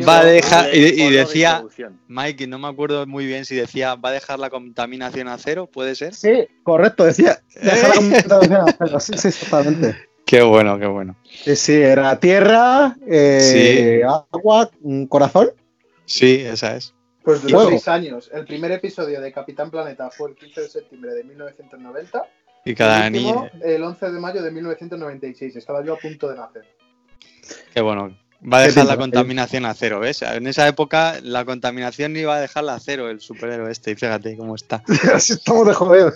[0.07, 1.63] Va a dejar, y, decía,
[2.07, 5.67] Mike, no me acuerdo muy bien si decía, ¿va a dejar la contaminación a cero?
[5.71, 6.13] ¿Puede ser?
[6.13, 8.99] Sí, correcto, decía, dejar la contaminación a cero.
[8.99, 9.95] Sí, sí, exactamente.
[10.25, 11.15] Qué bueno, qué bueno.
[11.23, 14.69] Sí, sí, era tierra, eh, agua,
[15.07, 15.51] corazón.
[16.05, 16.93] Sí, esa es.
[17.23, 18.29] Pues duró seis años.
[18.33, 22.25] El primer episodio de Capitán Planeta fue el 15 de septiembre de 1990
[22.67, 23.49] y cada niño.
[23.61, 25.55] El 11 de mayo de 1996.
[25.55, 26.65] Estaba yo a punto de nacer.
[27.73, 28.15] Qué bueno.
[28.41, 30.21] Va a dejar la contaminación a cero, ¿ves?
[30.21, 33.91] En esa época la contaminación iba a dejarla a cero el superhéroe este.
[33.91, 34.83] Y fíjate cómo está.
[35.13, 36.13] Así estamos de joder.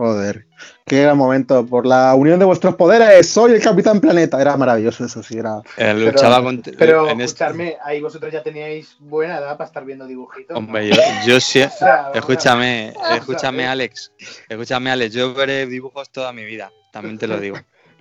[0.00, 0.46] Joder.
[0.86, 1.66] Qué gran momento.
[1.66, 4.40] Por la unión de vuestros poderes, soy el Capitán Planeta.
[4.40, 5.60] Era maravilloso eso, sí, era.
[5.76, 6.62] Eh, luchaba con.
[6.62, 10.56] Pero, en este- escucharme, ahí vosotros ya teníais buena edad para estar viendo dibujitos.
[10.56, 11.60] Hombre, yo, yo sí.
[12.14, 14.10] escúchame, escúchame, Alex.
[14.48, 15.14] Escúchame, Alex.
[15.14, 16.72] Yo veré dibujos toda mi vida.
[16.94, 17.58] También te lo digo.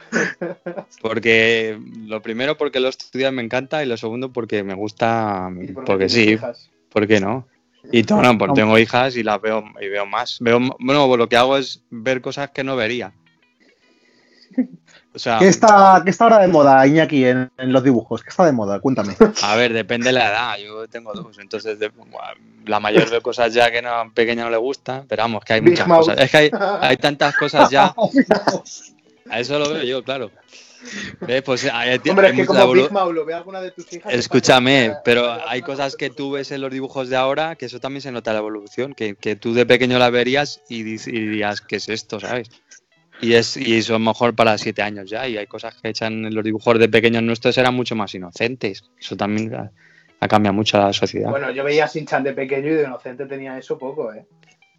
[1.02, 5.52] Porque lo primero porque lo estudiar me encanta y lo segundo porque me gusta,
[5.86, 6.40] porque sí,
[6.90, 7.46] ¿por qué no?
[7.92, 10.38] Y no, pues tengo hijas y las veo y veo más.
[10.42, 13.14] Veo, bueno, pues lo que hago es ver cosas que no vería.
[15.14, 18.22] O sea, ¿Qué, está, ¿Qué está ahora de moda, Iñaki, en, en, los dibujos?
[18.22, 18.80] ¿Qué está de moda?
[18.80, 19.16] Cuéntame.
[19.42, 20.58] A ver, depende de la edad.
[20.58, 21.40] Yo tengo dos.
[21.40, 21.80] Entonces,
[22.66, 25.06] la mayor de cosas ya que no, pequeña no le gustan.
[25.08, 26.18] Pero vamos, que hay muchas cosas.
[26.20, 27.94] Es que hay, hay tantas cosas ya.
[29.32, 30.32] A eso lo veo yo, claro.
[31.46, 31.70] Pues,
[32.10, 34.14] Hombre, es que como Big lo ve alguna de tus hijas.
[34.14, 38.02] Escúchame, pero hay cosas que tú ves en los dibujos de ahora que eso también
[38.02, 41.90] se nota la evolución, que, que tú de pequeño la verías y, dirías, ¿qué es
[41.90, 42.20] esto?
[42.20, 42.50] ¿Sabes?
[43.22, 46.26] Y, es, y eso es mejor para siete años ya, y hay cosas que echan
[46.26, 48.84] en los dibujos de pequeños nuestros eran mucho más inocentes.
[48.98, 51.30] Eso también ha, cambiado mucho la sociedad.
[51.30, 54.26] Bueno, yo veía Sin Chan de pequeño y de inocente tenía eso poco, ¿eh?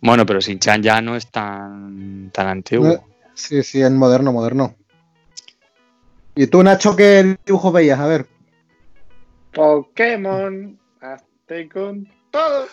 [0.00, 3.04] Bueno, pero Sin Chan ya no es tan, tan antiguo.
[3.34, 4.76] Sí, sí, es moderno, moderno.
[6.34, 7.98] ¿Y tú, Nacho, qué dibujo veías?
[8.00, 8.26] A ver.
[9.52, 12.66] Pokémon, hazte con todo.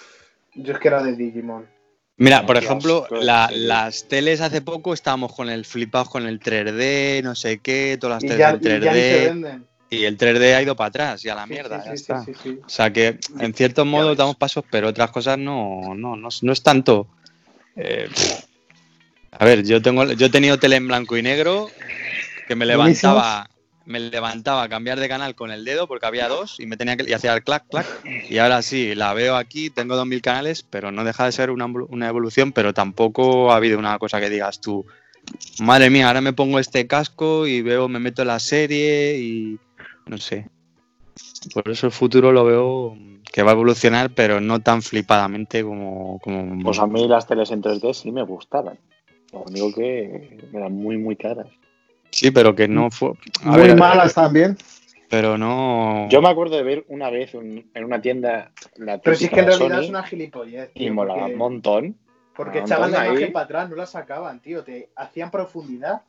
[0.56, 1.68] Yo es que era de Digimon.
[2.18, 7.22] Mira, por ejemplo, la- las teles hace poco estábamos con el flipados con el 3D,
[7.24, 9.26] no sé qué, todas las teles ya, se 3D.
[9.28, 9.68] venden.
[9.90, 11.96] Y el 3D ha ido para atrás y a la Sí, mierda, sí, ya sí,
[11.96, 12.24] está.
[12.26, 12.60] sí, sí, sí.
[12.66, 14.18] O sea que en ciertos modos ves.
[14.18, 17.08] damos pasos, pero otras cosas no, no, no, no es tanto.
[17.76, 18.10] eh,
[19.32, 21.70] a ver, yo tengo, yo he tenido tele en blanco y negro
[22.48, 23.50] que me levantaba,
[23.86, 26.98] me levantaba a cambiar de canal con el dedo porque había dos y me tenía
[26.98, 27.86] que y hacía el clac clac
[28.30, 31.66] y ahora sí la veo aquí, tengo 2000 canales, pero no deja de ser una,
[31.66, 34.86] una evolución, pero tampoco ha habido una cosa que digas tú,
[35.60, 39.60] madre mía, ahora me pongo este casco y veo, me meto en la serie y
[40.06, 40.50] no sé.
[41.54, 42.98] Por eso el futuro lo veo
[43.32, 46.20] que va a evolucionar, pero no tan flipadamente como.
[46.20, 48.78] como Pues a mí las teles en 3D sí me gustaban.
[49.32, 51.48] Lo único que eran muy, muy caras.
[52.12, 53.12] Sí, pero que no fue.
[53.44, 54.58] a Muy ver, malas también.
[55.10, 56.08] Pero no.
[56.10, 59.30] Yo me acuerdo de ver una vez un- en una tienda la Pero si es
[59.32, 60.72] que en realidad Sony es una gilipollez.
[60.76, 61.96] y molaba porque- un montón.
[62.36, 64.64] Porque Ah, echaban la imagen para atrás, no la sacaban, tío.
[64.64, 66.02] Te hacían profundidad.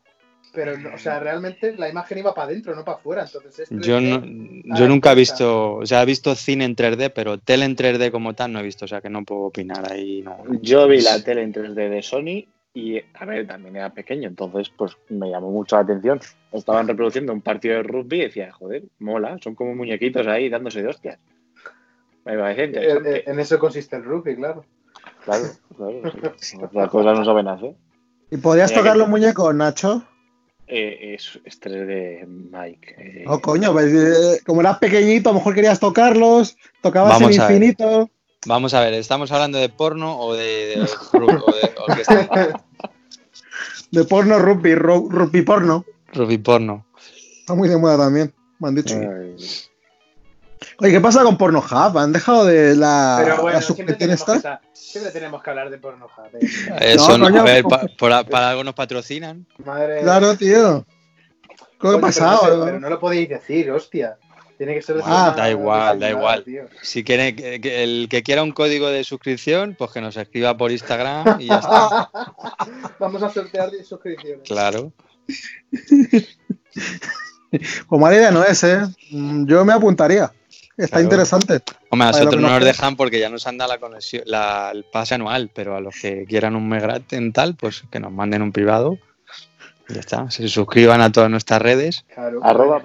[0.53, 3.23] Pero, no- o sea, realmente la imagen iba para adentro, no para afuera.
[3.25, 4.21] Entonces es Yo, 3D.
[4.65, 5.75] no- yo nunca he visto.
[5.77, 8.63] O sea, he visto cine en 3D, pero tele en 3D como tal no he
[8.63, 8.87] visto.
[8.87, 10.23] O sea, que no puedo opinar ahí.
[10.23, 10.39] No.
[10.63, 12.47] Yo vi la tele en 3D de Sony
[12.81, 16.21] y, a ver, también era pequeño, entonces pues me llamó mucho la atención.
[16.53, 20.83] Estaban reproduciendo un partido de rugby y decía, joder, mola, son como muñequitos ahí dándose
[20.83, 21.19] de hostias.
[22.25, 23.17] Me parecía Eh, interesante.
[23.19, 24.65] eh, En eso consiste el rugby, claro.
[25.25, 25.45] Claro,
[25.77, 26.03] claro.
[26.37, 26.57] sí.
[26.63, 27.75] Otras cosas no saben hacer.
[28.31, 30.05] ¿Y podrías Mira tocar que- los muñecos, Nacho?
[30.67, 32.95] Eh, es, es 3D Mike.
[32.99, 37.35] eh, Oh, coño, pues, eh, como eras pequeñito, a lo mejor querías tocarlos, tocabas Vamos
[37.37, 37.57] el a ver.
[37.57, 38.11] infinito.
[38.47, 40.43] Vamos a ver, ¿estamos hablando de porno o de.
[40.45, 42.29] de- ru- o de orquesta?
[43.91, 45.85] De porno rugby, ru- rugby porno.
[46.13, 46.87] Rugby porno.
[47.41, 48.95] Está muy de moda también, me han dicho.
[48.95, 49.37] ay,
[50.81, 51.97] Oye, ¿qué pasa con Pornhub?
[51.99, 54.41] ¿Han dejado de la, Pero bueno, la siempre suscripción tenemos, que, esta?
[54.57, 56.09] sa- siempre tenemos que hablar de Pornhub.
[56.35, 56.95] eh.
[56.95, 59.47] Eso no, coño, a ver, pa- por- para algo nos patrocinan.
[59.65, 60.85] Madre Claro, tío.
[61.81, 62.41] ¿Qué ha pasado?
[62.43, 64.19] Pero no, sé, pero no lo podéis decir, hostia.
[64.59, 66.43] Tiene que ser de Ah, da igual, da igual.
[66.45, 66.65] tío.
[66.83, 70.57] Si quiere, que- que el que quiera un código de suscripción, pues que nos escriba
[70.57, 72.11] por Instagram y ya está.
[72.99, 74.41] Vamos a sortear 10 suscripciones.
[74.47, 74.93] Claro.
[77.89, 78.81] Pues mala idea no es, ¿eh?
[79.11, 80.33] Mm, Yo me apuntaría.
[80.77, 81.05] Está Claro.
[81.05, 81.61] interesante.
[81.91, 84.85] Hombre, a nosotros no nos dejan porque ya nos han dado la conexión, la- el
[84.85, 88.43] pase anual, pero a los que quieran un megrat en tal, pues que nos manden
[88.43, 88.99] un privado.
[89.89, 90.31] Ya está.
[90.31, 92.05] Se suscriban a todas nuestras redes.
[92.15, 92.45] Claro.
[92.45, 92.81] Arroba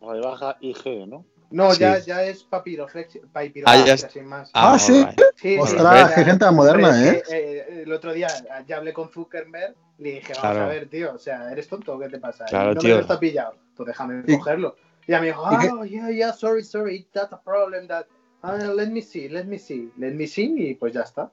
[0.00, 1.24] papiroflexia, baja IG, ¿no?
[1.50, 1.80] No, Sí.
[1.80, 4.50] ya, ya es papiroflexia, papiroflexia, Ah, ya sin más.
[4.52, 4.98] Ah, sí.
[5.00, 5.20] alright.
[5.36, 7.22] Sí, Ostras, sí, qué gente tan moderna, hombre, ¿eh?
[7.30, 8.28] eh, El otro día
[8.66, 10.60] ya hablé con Zuckerberg y le dije, vamos Claro.
[10.64, 12.44] a ver, tío, o sea, ¿eres tonto o qué te pasa?
[12.44, 12.90] Claro, no tío.
[12.90, 13.54] me lo está pillado.
[13.76, 14.76] Pues déjame Y- cogerlo.
[15.06, 18.04] Y ya me dijo, ¿Y qué- oh, yeah, yeah, sorry, sorry, that's a problem, that...
[18.42, 21.30] ah, let me see, let me see, let me see, y pues ya está.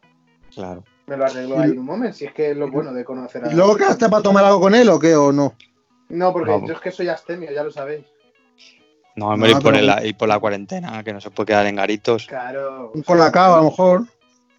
[0.53, 0.83] Claro.
[1.07, 3.43] Me lo arregló ahí en un momento, si es que es lo bueno de conocer
[3.43, 3.51] a...
[3.51, 5.13] ¿Y luego quedaste para tomar algo con él o qué?
[5.15, 5.53] ¿O no?
[6.07, 6.69] No, porque Vamos.
[6.69, 8.05] yo es que soy astemio, ya lo sabéis.
[9.15, 11.65] No, hombre, No, y, por el- y por la cuarentena, que no se puede quedar
[11.67, 12.27] en garitos.
[12.27, 12.91] Claro.
[12.93, 14.03] Un colacao, a lo mejor.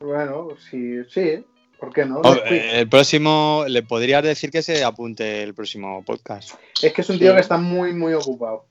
[0.00, 1.44] Bueno, sí, sí,
[1.78, 2.20] ¿por qué no?
[2.46, 6.50] El próximo, le podrías decir que se apunte el próximo podcast.
[6.82, 7.34] Es que es un tío sí.
[7.34, 8.66] que está muy, muy ocupado.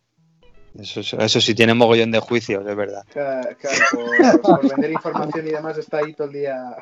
[0.77, 3.03] Eso, eso sí, tiene mogollón de juicios, es verdad.
[3.13, 6.75] Claro, claro, por, por vender información y demás está ahí todo el día.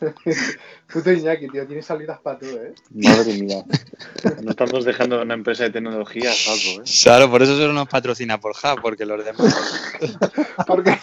[0.92, 2.74] Puto Iñaki, tío, tienes salidas para todo, ¿eh?
[2.90, 3.64] Madre mía.
[4.42, 6.84] No estamos dejando una empresa de tecnología salvo, ¿eh?
[7.02, 9.54] Claro, por eso solo nos patrocina por Hub, porque los demás.
[10.66, 10.98] Porque,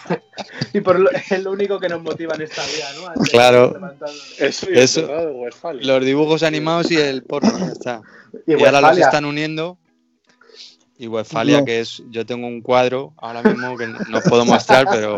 [0.72, 3.06] y por lo, es lo único que nos motiva en esta vida, ¿no?
[3.06, 3.96] A Claro.
[4.38, 5.08] Eso, Eso-.
[5.80, 8.02] Los dibujos animados y el porno, ya está.
[8.46, 9.78] Y, Y, ahora los están uniendo.
[11.04, 11.64] Y Westfalia, No.
[11.66, 12.02] que es.
[12.10, 15.16] Yo tengo un cuadro ahora mismo que no os puedo mostrar, pero.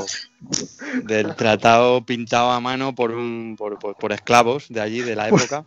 [1.05, 5.29] Del tratado pintado a mano por, un, por, por- por esclavos de allí, de la
[5.29, 5.65] época.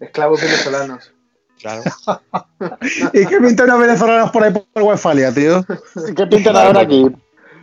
[0.00, 1.12] esclavos venezolanos.
[1.60, 1.82] Claro.
[3.14, 5.64] ¿Y qué pintan los venezolanos por ahí por Westfalia, tío?
[6.16, 7.06] ¿Qué pintan ahora aquí?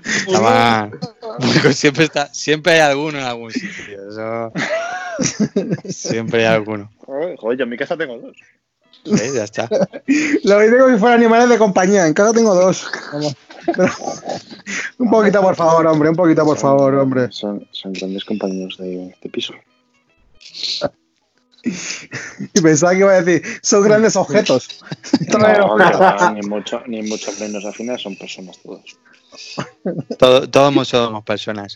[0.04, 0.92] Estaban-
[1.38, 4.10] porque siempre, está, siempre hay alguno en algún sitio.
[4.10, 4.52] Eso.
[5.90, 6.90] Siempre hay alguno.
[7.06, 8.38] Joder, Joder, yo en mi casa tengo dos.
[9.06, 9.70] Sí, Ya está.
[10.44, 12.06] Lo digo como si fueran animales de compañía.
[12.08, 12.90] En casa tengo dos.
[13.66, 13.90] Pero-
[15.00, 16.10] un poquito, por favor, hombre.
[16.10, 17.32] Un poquito, por favor, hombre.
[17.32, 19.54] Son, son grandes compañeros de, de piso.
[21.62, 24.68] Y pensaba que iba a decir, son grandes objetos.
[25.28, 27.66] No, que va, ni, mucho, ni mucho menos.
[27.66, 28.98] Al final son personas todos.
[30.18, 31.76] Todo- todos somos personas.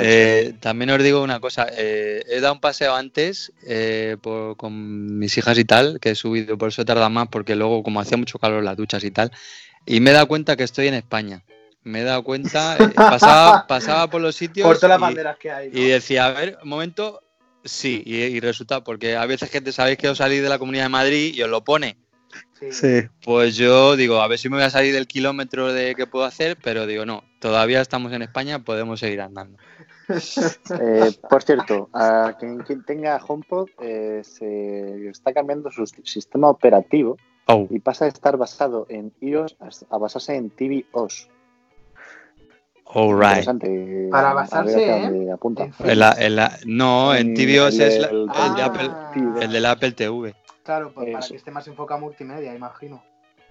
[0.00, 5.18] Eh, también os digo una cosa, eh, he dado un paseo antes eh, por- con
[5.18, 8.16] mis hijas y tal, que he subido, por eso tarda más, porque luego como hacía
[8.16, 9.30] mucho calor las duchas y tal,
[9.86, 11.42] y me he dado cuenta que estoy en España.
[11.84, 15.36] me he dado cuenta, eh, pasaba, pasaba por los sitios Por todas las y- banderas
[15.36, 15.70] que hay.
[15.70, 15.78] ¿no?
[15.78, 17.20] y, decía, a ver, un momento,
[17.62, 20.84] sí, y, y resulta, porque a veces gente sabéis que os salís de la Comunidad
[20.84, 21.98] de Madrid y os lo pone.
[22.58, 22.72] Sí.
[22.72, 23.02] Sí.
[23.22, 26.24] Pues yo digo, a ver si me voy a salir del kilómetro de que puedo
[26.24, 29.58] hacer, pero digo, no, todavía estamos en España, podemos seguir andando.
[30.80, 37.16] Eh, por cierto, a quien, quien tenga HomePod eh, se está cambiando su sistema operativo
[37.46, 39.56] Oh, y pasa de estar basado en iOS
[39.90, 41.28] a- basarse en tvOS.
[42.94, 43.46] alright.
[43.46, 44.08] Interesante.
[44.10, 45.68] Para basarse dónde apunta.
[46.66, 48.64] no, en TVOS el es la- el, de Ah.
[48.66, 49.44] Apple, TV.
[49.44, 50.34] el del Apple TV.
[50.62, 53.02] Claro, pues para que esté más enfocado a multimedia, imagino.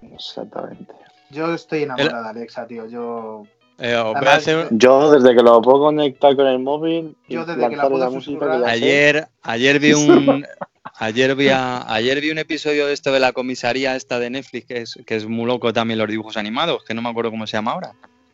[0.01, 0.93] Exactamente.
[1.29, 2.85] Yo estoy enamorada de Alexa, tío.
[2.87, 3.43] Yo.
[3.79, 7.15] Eh, os voy a Además, hacer- Yo desde que lo puedo conectar con el móvil
[7.27, 10.45] Yo desde que la puedo la música que Ayer, ayer vi un
[10.99, 14.65] ayer vi, a- ayer vi un episodio de esto de la comisaría esta de Netflix
[14.67, 17.47] que es, que es muy loco también los dibujos animados, que no me acuerdo cómo
[17.47, 17.93] se llama ahora.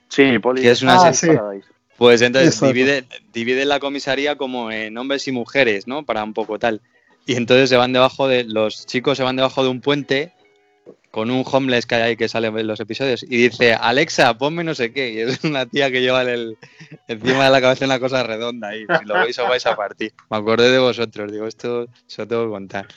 [0.10, 0.62] Sí, Poli.
[0.62, 1.67] Que es una Ah, serie sí.
[1.97, 6.04] Pues entonces divide, divide la comisaría como en hombres y mujeres, ¿no?
[6.04, 6.82] Para un poco tal.
[7.25, 8.45] Y entonces se van debajo de.
[8.45, 10.32] Los chicos se van debajo de un puente
[11.12, 13.24] con un homeless que hay ahí que sale en los episodios.
[13.24, 15.12] Y dice, Alexa, ponme no sé qué.
[15.12, 16.58] Y es una tía que lleva el,
[17.08, 18.76] encima de la cabeza una cosa redonda.
[18.76, 20.13] Y si lo veis os vais a partir.
[20.30, 21.32] Me acordé de vosotros.
[21.32, 22.88] Digo, esto se lo tengo que contar.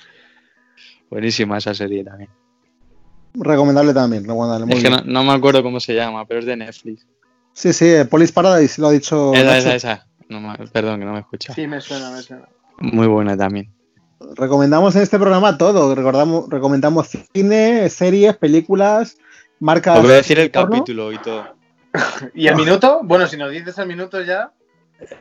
[1.11, 2.31] Buenísima esa serie también.
[3.35, 4.67] Recomendable también, recomendable.
[4.67, 5.03] Muy Es que bien.
[5.07, 7.07] no, no me acuerdo cómo se llama, pero es de Netflix.
[7.55, 9.33] Sí, sí, eh, Police Paradise, lo ha dicho.
[9.35, 9.59] Esa, Nacho.
[9.59, 10.07] esa, esa.
[10.29, 11.55] No me- perdón, que no me escucha.
[11.55, 12.49] Sí, me suena, me suena.
[12.79, 13.71] Muy buena también.
[14.35, 15.95] Recomendamos en este programa todo.
[15.95, 19.17] Recordamos, recomendamos cine, series, películas,
[19.61, 19.99] marcas.
[19.99, 20.71] Os voy a decir el porno.
[20.71, 21.57] capítulo y todo.
[22.35, 23.01] ¿Y el minuto?
[23.03, 24.53] Bueno, si nos dices el minuto ya.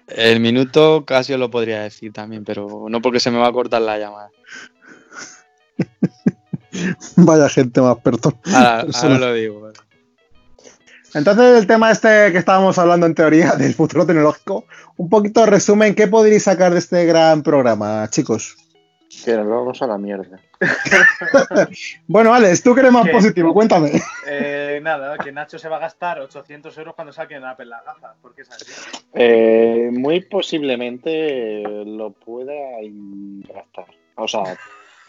[0.07, 3.51] El minuto casi os lo podría decir también, pero no porque se me va a
[3.51, 4.29] cortar la llamada.
[7.17, 8.37] Vaya gente más, perdón.
[8.45, 9.71] Ahora, ahora lo digo.
[11.13, 15.93] Entonces, el tema este que estábamos hablando en teoría del futuro tecnológico, un poquito resumen,
[15.93, 18.55] ¿qué podríais sacar de este gran programa, chicos?
[19.25, 20.39] Que nos vamos a la mierda.
[22.07, 23.11] Bueno, Alex, tú que eres más ¿Qué?
[23.11, 23.91] positivo, cuéntame.
[24.27, 28.15] Eh, nada, que Nacho se va a gastar 800 euros cuando saquen Apple las gafas.
[28.21, 28.65] Porque es así.
[29.13, 32.53] Eh, muy posiblemente lo pueda
[33.53, 33.85] gastar.
[34.15, 34.57] O sea,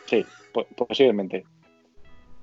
[0.07, 1.45] sí, po- posiblemente.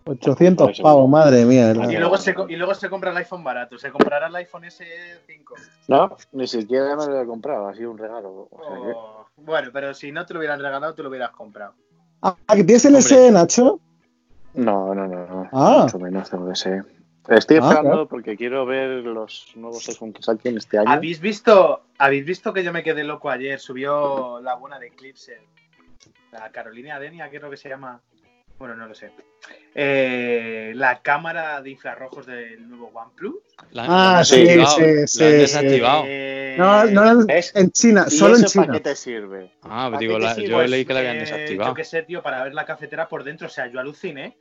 [0.05, 0.81] 800 Eso.
[0.83, 1.65] pavos, madre mía.
[1.71, 1.99] Y ¿verdad?
[1.99, 3.77] luego, se, co- y luego se compra el iPhone barato.
[3.77, 5.43] Se comprará el iPhone S5.
[5.87, 8.47] No, ni siquiera me lo he comprado, ha sido un regalo.
[8.49, 11.31] O sea que- Oh, bueno, pero si no te lo hubieran regalado, te lo hubieras
[11.31, 11.73] comprado.
[12.21, 13.01] Ah, ¿que tienes el Hombre.
[13.09, 13.79] SE, Nacho?
[14.53, 15.49] No, no, no, no.
[15.53, 15.81] Ah.
[15.83, 16.85] Mucho menos tengo que ser.
[17.27, 18.07] Estoy Ah, esperando claro.
[18.07, 20.89] porque quiero ver los nuevos iPhone que saquen este año.
[20.89, 23.59] ¿Habéis visto, ¿Habéis visto que yo me quedé loco ayer?
[23.59, 25.39] Subió la buena de Eclipse.
[26.31, 28.01] La Carolina Denia, lo que se llama.
[28.59, 29.11] Bueno, no lo sé.
[29.73, 33.35] Eh, la cámara de infrarrojos del nuevo OnePlus.
[33.71, 36.03] La, Ah, la han sí, desactivado, sí, la han sí, desactivado.
[36.07, 38.73] Eh, No, no, en China, ¿Y solo en eso para China.
[38.73, 39.51] qué te sirve?
[39.61, 40.49] Ah, ¿Para digo, la- sirve?
[40.49, 41.71] yo leí que la habían Eh, desactivado.
[41.71, 43.47] Yo qué sé, tío, para ver la cafetera por dentro.
[43.47, 44.35] O sea, yo aluciné.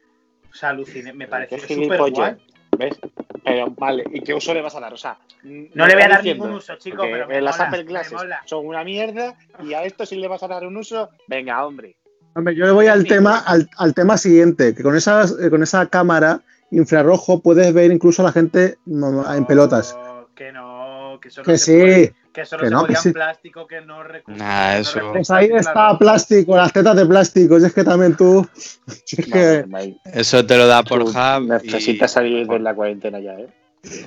[0.50, 1.12] O sea, aluciné.
[1.12, 2.36] Me pareció súper gilipollas.
[2.36, 2.36] guay.
[2.76, 2.98] ¿Ves?
[3.44, 4.92] Pero vale, ¿y qué uso le vas a dar?
[4.92, 7.84] O sea, No le voy a dar ningún uso, chico, pero me las mola, Apple
[7.84, 8.42] me Glasses mola.
[8.46, 11.08] son una mierda y a esto sí le vas a dar un uso.
[11.28, 11.96] Venga, hombre.
[12.38, 15.60] Hombre, yo le voy al tema, al, al tema siguiente, que con, esas, eh, con
[15.64, 19.96] esa cámara infrarrojo puedes ver incluso a la gente no, en pelotas.
[20.36, 23.02] Que no, que solo Que se puede- sí, que solo que se no, podía que
[23.02, 23.08] sí.
[23.08, 27.58] en plástico, que no Nah, no eso- pues ahí está plástico, las tetas de plástico,
[27.58, 28.46] si es que también tú,
[28.86, 29.64] es que.
[30.04, 31.48] Eso te lo da por Tú Hub.
[31.48, 33.48] Necesitas y- salir de la cuarentena ya, ¿eh?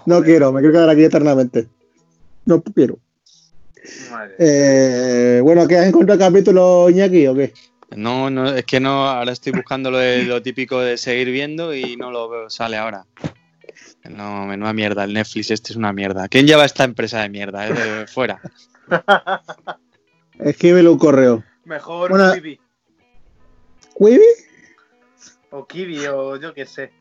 [0.06, 1.67] no quiero, me quiero quedar aquí eternamente.
[2.46, 2.98] No quiero.
[4.10, 4.36] Madre.
[4.39, 7.52] Eh, bueno, ¿qué has encontrado el capítulo, Iñaki, o qué?
[7.95, 11.73] No, no, es que no, ahora estoy buscando lo, de- lo típico de seguir viendo
[11.75, 13.06] y no lo veo, sale ahora.
[14.10, 16.27] No, menuda mierda, el Netflix este es una mierda.
[16.27, 17.67] ¿Quién lleva esta empresa de mierda?
[17.67, 17.73] eh?
[17.73, 18.41] De fuera.
[20.39, 21.43] Escríbele un correo.
[21.65, 22.34] Mejor Bueno.
[22.34, 22.60] ¿Quibi?
[25.51, 26.91] O Kiwi, o yo qué sé.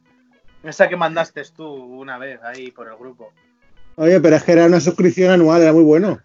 [0.62, 3.32] Esa que mandaste tú una vez ahí por el grupo.
[3.96, 6.20] Oye, pero es que era una suscripción anual, era muy bueno.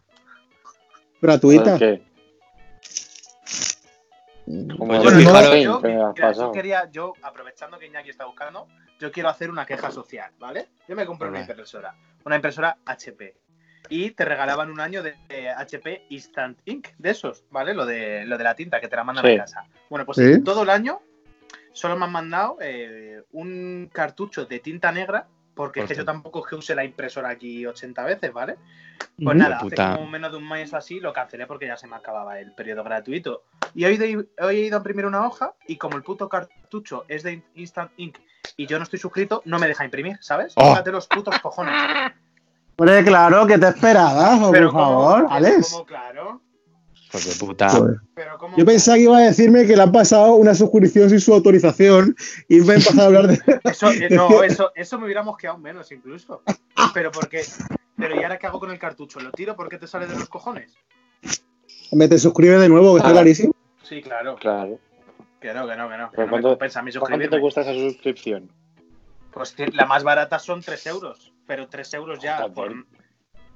[1.21, 1.78] Gratuita.
[1.78, 2.01] ¿Qué?
[4.45, 5.81] Pues Como Bueno, fijaros- Bitcoin yo,
[6.13, 8.67] mira, yo quería, yo, aprovechando que Iñaki está buscando,
[8.99, 10.67] yo quiero hacer una queja social, ¿vale?
[10.88, 13.36] Yo me compré una impresora, una impresora HP.
[13.89, 15.15] Y te regalaban un año de,
[15.58, 17.73] HP Instant Ink, de esos, ¿vale?
[17.73, 19.34] Lo de, lo de la tinta que te la mandan Sí.
[19.34, 19.65] a casa.
[19.89, 20.43] Bueno, pues Sí.
[20.43, 21.01] todo el año
[21.73, 26.39] solo me han mandado eh, un cartucho de tinta negra, porque es que yo tampoco
[26.39, 28.58] es que use la impresora aquí 80 veces, ¿vale?
[29.24, 31.95] Pues nada, hace como menos de un mes así lo cancelé porque ya se me
[31.95, 33.43] acababa el periodo gratuito.
[33.74, 37.06] Y hoy, de- hoy he ido a imprimir una hoja y como el puto cartucho
[37.08, 38.18] es de Instant Ink
[38.58, 40.53] y yo no estoy suscrito, no me deja imprimir, ¿sabes?
[40.58, 40.78] Oh.
[40.86, 41.74] Los putos cojones.
[42.78, 45.72] Hombre, claro, que te esperabas, por favor, Alex.
[45.72, 46.41] ¿cómo, claro?
[47.24, 47.70] De puta.
[47.70, 47.97] Joder.
[48.13, 51.20] Pero ¿cómo, Yo pensaba que iba a decirme que le han pasado una suscripción sin
[51.20, 52.16] su autorización
[52.47, 53.39] y me he empezado a hablar de.
[53.63, 56.41] Eso, eh, no, eso, eso me hubiera mosqueado menos incluso.
[56.93, 57.41] Pero porque.
[57.97, 59.20] Pero ¿y ahora qué hago con el cartucho?
[59.20, 60.74] ¿Lo tiro porque te sale de los cojones?
[61.91, 63.13] Me te suscribes de nuevo, que está Ah.
[63.13, 63.53] clarísimo.
[63.84, 64.36] Sí, claro.
[64.36, 64.80] Claro.
[65.39, 66.09] Que no, que no, que no.
[66.11, 68.49] Que ¿Pero no me cuánto- compensa a mí ¿Cuánto te cuesta esa suscripción?
[69.32, 71.32] Pues la más barata son 3 euros.
[71.47, 72.74] Pero 3 euros ya por.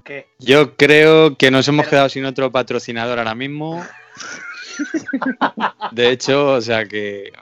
[0.04, 0.26] ¿Qué?
[0.38, 3.84] Yo creo que nos hemos Pero- quedado sin otro patrocinador ahora mismo.
[5.92, 7.32] De hecho, o sea que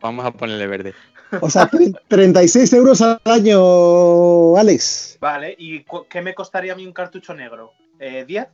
[0.00, 0.94] vamos a ponerle verde.
[1.40, 5.18] O sea, tre- 36 euros al año, Alex.
[5.20, 7.72] Vale, ¿y qué me costaría a mí un cartucho negro?
[7.98, 8.48] Eh, ¿10?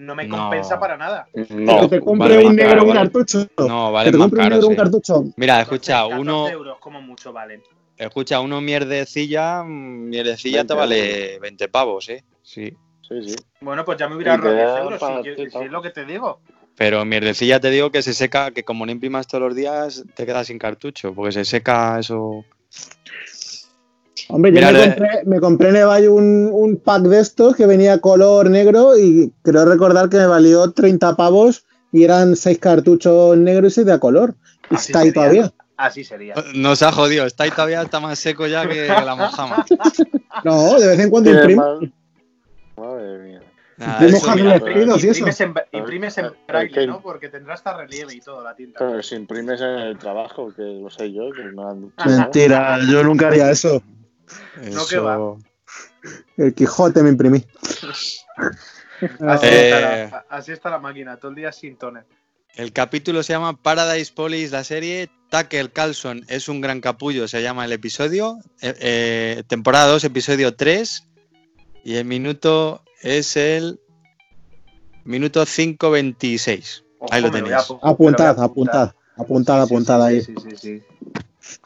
[0.00, 0.36] No me No.
[0.38, 1.28] compensa para nada.
[1.50, 1.80] No.
[1.82, 3.00] que te compre vale un más negro caro, un vale.
[3.00, 3.38] cartucho.
[3.58, 4.54] No, que vale te más compre un caro.
[4.56, 5.24] negro un cartucho.
[5.36, 7.62] Mira, escucha, 14 uno, euros como mucho valen.
[7.98, 12.24] escucha, uno mierdecilla, mm, mierdecilla te 20 vale 20 pavos, ¿eh?
[12.42, 12.74] Sí.
[13.06, 13.36] Sí, sí.
[13.60, 15.00] Bueno, pues ya me hubiera ahorrado 10 da euros.
[15.00, 16.40] Si, yo- si es lo que te digo.
[16.76, 20.24] Pero mierdecilla te digo que se seca, que como no imprimas todos los días, te
[20.24, 22.42] quedas sin cartucho, porque se seca eso.
[24.32, 27.66] Hombre, yo Mira, me, compré, me compré en eBay un, un pack de estos que
[27.66, 33.36] venía color negro y creo recordar que me valió 30 pavos y eran 6 cartuchos
[33.36, 34.34] negros y 6 de a color.
[34.70, 35.52] Y Así está ahí todavía.
[35.76, 36.34] Así sería.
[36.54, 39.64] Nos ha jodido, está ahí todavía, está más seco ya que la mojama.
[40.44, 41.92] No, de vez en cuando imprime.
[42.76, 43.40] Madre mía.
[43.76, 47.00] Nada, eso, mira, imprimes en, imprimes en Eh, braille, ¿no?
[47.00, 48.78] Porque tendrá hasta relieve y todo la tinta.
[48.78, 51.92] Pero si imprimes en el trabajo, que lo sé yo, que dicho.
[52.06, 53.82] Mentira, yo nunca haría eso.
[54.72, 55.36] No, que va.
[56.36, 57.44] El Quijote me imprimí.
[59.20, 59.64] Así, Eh.
[59.64, 62.04] está la, así está la máquina, todo el día sin toner.
[62.54, 65.10] El capítulo se llama Paradise Police, la serie.
[65.30, 68.38] Tucker Carlson es un gran capullo, se llama el episodio.
[68.60, 71.06] Eh, eh, temporada 2, episodio 3.
[71.84, 73.80] Y el minuto es el
[75.04, 76.84] minuto 5.26.
[77.10, 77.54] Ahí lo tenéis.
[77.82, 80.20] Apuntad, apuntad, apuntad, Sí, sí, apuntad sí, ahí.
[80.22, 80.82] Sí, sí, sí.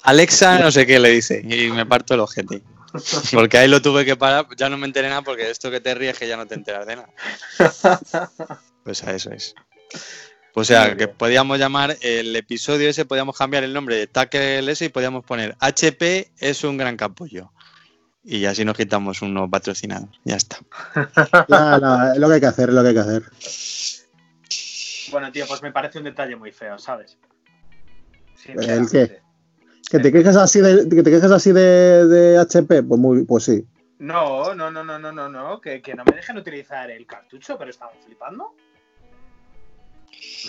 [0.03, 1.43] Alexa, no sé qué le dice.
[1.45, 2.63] Y me parto el ojete.
[3.33, 4.47] Porque ahí lo tuve que parar.
[4.57, 6.87] Ya no me enteré nada porque esto que te ríes que ya no te enteras
[6.87, 7.11] de nada.
[8.85, 9.55] Pues a eso es.
[10.55, 14.85] O sea, que podíamos llamar el episodio ese, podíamos cambiar el nombre de Tackle ese
[14.85, 17.51] y podíamos poner HP es un gran capullo.
[18.23, 20.09] Y así nos quitamos uno patrocinado.
[20.25, 20.59] Ya está.
[21.49, 23.23] Ya, no, es lo que hay que hacer, es lo que hay que hacer.
[25.11, 27.19] Bueno, tío, pues me parece un detalle muy feo, ¿sabes?
[28.47, 29.23] ¿El Sinceramente.
[29.91, 32.83] ¿Que te quejes así de, que te quejes así de, de HP?
[32.83, 33.65] Pues, muy, pues sí.
[33.99, 37.57] No, no, no, no, no, no, no, que, que no me dejen utilizar el cartucho,
[37.59, 38.55] pero estamos flipando.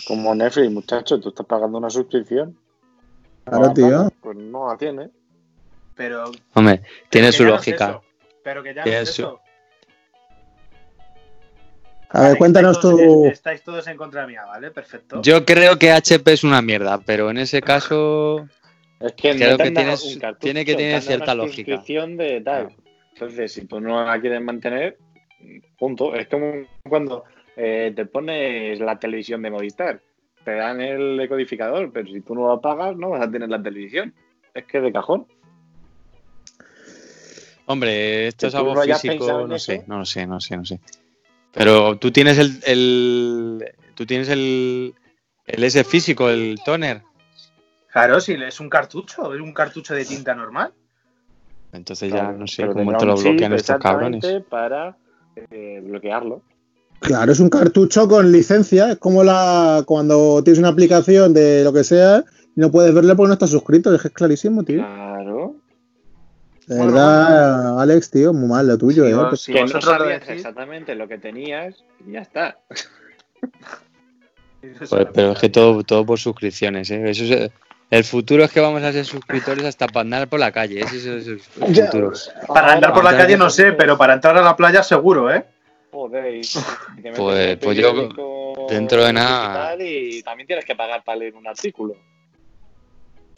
[0.07, 2.57] Como Netflix, muchacho, tú estás pagando una suscripción.
[3.45, 4.09] Claro, tío.
[4.21, 5.09] Pues no la tiene.
[5.95, 6.31] Pero.
[6.53, 7.89] Hombre, tiene su no es lógica.
[7.89, 8.03] eso,
[8.43, 9.39] pero que ya no es su- eso.
[12.09, 13.25] A ver, cuéntanos estáis tú.
[13.25, 14.71] Estáis todos en contra mía, ¿vale?
[14.71, 15.21] Perfecto.
[15.21, 18.47] Yo creo que HP es una mierda, pero en ese caso.
[18.99, 21.83] Es que, Creo no que tienes- cartucho, tiene que te tener cierta una lógica.
[22.07, 22.69] de tal.
[23.13, 24.97] Entonces, si tú no la quieres mantener,
[25.77, 26.15] punto.
[26.15, 26.53] Es como
[26.87, 27.23] cuando
[27.55, 30.01] eh, te pones la televisión de Movistar.
[30.43, 33.61] Te dan el decodificador, pero si tú no lo pagas, no vas a tener la
[33.61, 34.13] televisión.
[34.53, 35.25] Es que de cajón.
[37.67, 40.79] Hombre, esto es algo físico, no sé, no sé, no sé, no sé.
[41.51, 43.65] Pero tú tienes el, el
[43.95, 44.93] tú tienes el,
[45.47, 47.01] el ese físico, el toner.
[47.95, 50.73] Claro, si es un cartucho, es un cartucho de tinta normal.
[51.71, 54.25] Entonces ya Claro, no sé cómo te lo bloquean estos cabrones.
[54.49, 54.97] Para
[55.49, 56.41] eh, bloquearlo.
[56.99, 58.91] Claro, es un cartucho con licencia.
[58.91, 63.15] Es como la cuando tienes una aplicación de lo que sea y no puedes verla
[63.15, 63.95] porque no estás suscrito.
[63.95, 64.79] Es que es clarísimo, tío.
[64.79, 65.55] Claro.
[66.67, 69.37] De verdad, Alex, tío, muy mal lo tuyo, Si ¿eh?
[69.37, 72.57] si que no sabías decís- exactamente lo que tenías y ya está.
[74.89, 77.09] Joder, pero es que todo, todo por suscripciones, ¿eh?
[77.09, 77.51] Eso es,
[77.89, 80.81] el futuro es que vamos a ser suscriptores hasta para andar por la calle.
[80.81, 81.41] Ese es el
[81.73, 81.85] Ya.
[81.85, 82.11] futuro.
[82.47, 85.45] Para andar por la calle no sé, pero para entrar a la playa seguro, ¿eh?
[85.91, 88.09] Joder, y te metes Pues- pues yo,
[88.69, 91.95] dentro de nada- Y también tienes que pagar para leer un artículo.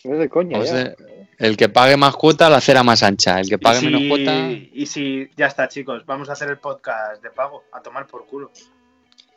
[0.03, 0.81] Es de coña, Pues, ya.
[0.81, 0.95] eh,
[1.39, 3.39] el que pague más cuota, la acera más ancha.
[3.39, 6.57] El que pague si, menos cuota, Y si, ya está, chicos, vamos a hacer el
[6.57, 8.51] podcast de pago, a tomar por culo.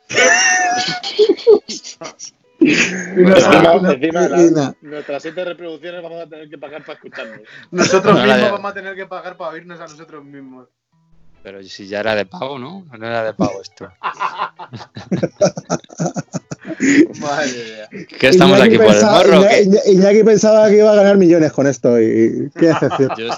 [2.61, 4.11] Y Encima- y y
[4.51, 7.39] la- Nuestras siete reproducciones vamos a tener que pagar para escucharnos.
[7.71, 10.67] Nosotros No, mismos vamos a tener que pagar para oírnos a nosotros mismos.
[11.43, 12.85] pero si ya era de pago, ¿no?
[12.97, 13.91] No era de pago esto.
[17.19, 18.05] Madre mía.
[18.19, 19.39] ¿Qué estamos Iñaki aquí por el pensaba- morro?
[19.39, 19.63] o Iña- qué?
[19.63, 23.09] Iña- Iñaki pensaba que iba a ganar millones con esto y qué excepción.
[23.17, 23.29] Yo,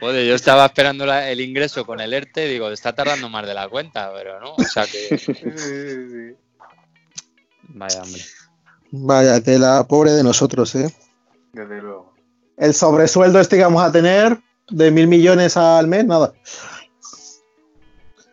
[0.00, 3.54] Joder, yo estaba esperando la- el ingreso con el ERTE, digo, está tardando más de
[3.54, 4.54] la cuenta, pero no.
[4.54, 6.34] O sea que.
[7.68, 8.22] Vaya, hombre.
[8.90, 10.94] Vaya tela, pobre de nosotros, ¿eh?
[11.52, 12.12] Desde luego.
[12.56, 14.38] El sobresueldo este que vamos a tener
[14.70, 16.32] de mil millones al mes, nada.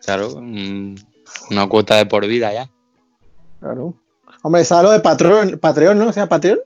[0.04, 0.94] Claro, mm,
[1.50, 2.70] una cuota de por vida ya.
[3.60, 3.94] Claro.
[4.42, 6.08] Hombre, está lo de Patreon, Patreon ¿no?
[6.08, 6.58] O sea, Patreon.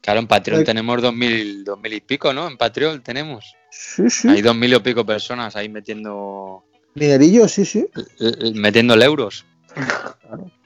[0.00, 0.64] Claro, en Patreon Eh.
[0.64, 2.46] tenemos dos mil, dos mil y pico, ¿no?
[2.48, 3.44] En Patreon tenemos.
[3.70, 4.28] Sí, sí.
[4.28, 6.64] Hay dos mil y pico personas ahí metiendo
[6.94, 7.86] Minerillo, sí, sí.
[8.18, 9.44] l- metiendo euros.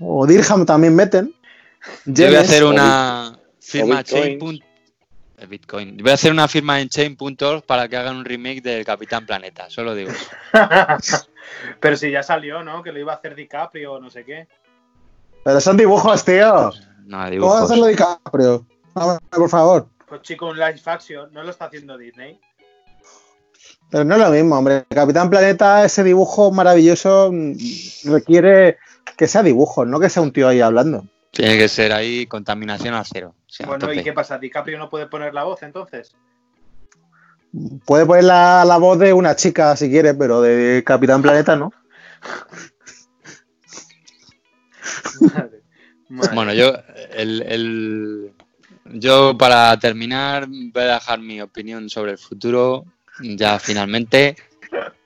[0.00, 1.34] O Dirham también meten.
[2.04, 4.38] Yo voy a hacer una firma chain.
[5.48, 5.98] Bitcoin.
[5.98, 9.68] Voy a hacer una firma en chain.org para que hagan un remake del Capitán Planeta.
[9.68, 10.10] Solo digo.
[11.80, 12.82] Pero si ya salió, ¿no?
[12.82, 14.48] Que lo iba a hacer DiCaprio o no sé qué.
[15.44, 16.72] Pero son dibujos, tío.
[17.04, 18.66] No, ¿Cómo vas a hacerlo DiCaprio?
[18.94, 19.88] Vamos, por favor.
[20.06, 22.40] Pues chico, un live action, ¿no lo está haciendo Disney?
[23.90, 24.84] Pero no es lo mismo, hombre.
[24.88, 27.54] Capitán Planeta, ese dibujo maravilloso, mm,
[28.06, 28.78] requiere
[29.16, 31.04] que sea dibujo, no que sea un tío ahí hablando.
[31.34, 33.34] Tiene que ser ahí contaminación a cero.
[33.46, 34.38] O sea, a Bueno, ¿y qué pasa?
[34.38, 36.14] ¿DiCaprio no puede poner la voz entonces?
[37.84, 41.72] Puede poner la, la voz de una chica si quiere, pero de Capitán Planeta no.
[45.20, 45.62] Madre,
[46.08, 46.34] madre.
[46.34, 46.72] Bueno, yo,
[47.12, 48.32] el, el-
[48.86, 52.84] yo para terminar voy a dejar mi opinión sobre el futuro
[53.20, 54.36] ya finalmente.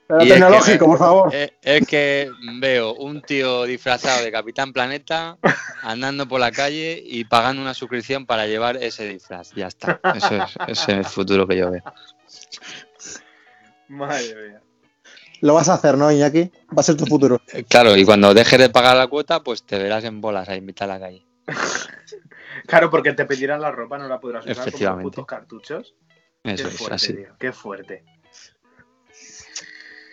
[0.09, 1.35] Pero Y es que tecnológico, me- por favor.
[1.35, 5.37] Es, es que veo un tío disfrazado de Capitán Planeta
[5.83, 9.51] andando por la calle y pagando una suscripción para llevar ese disfraz.
[9.55, 9.99] Ya está.
[10.15, 11.83] Eso es, ese es el futuro que yo veo.
[13.87, 14.61] Madre mía.
[15.41, 16.51] Lo vas a hacer, ¿no, Iñaki?
[16.75, 17.39] Va a ser tu futuro.
[17.53, 20.57] Eh, Claro, y cuando dejes de pagar la cuota, pues te verás en bolas ahí
[20.57, 21.25] en mitad de la calle.
[22.65, 25.95] Claro, porque te pedirán la ropa, no la podrás usar como putos cartuchos.
[26.43, 27.13] Eso qué es fuerte, así.
[27.13, 27.35] tío.
[27.39, 28.03] Qué fuerte.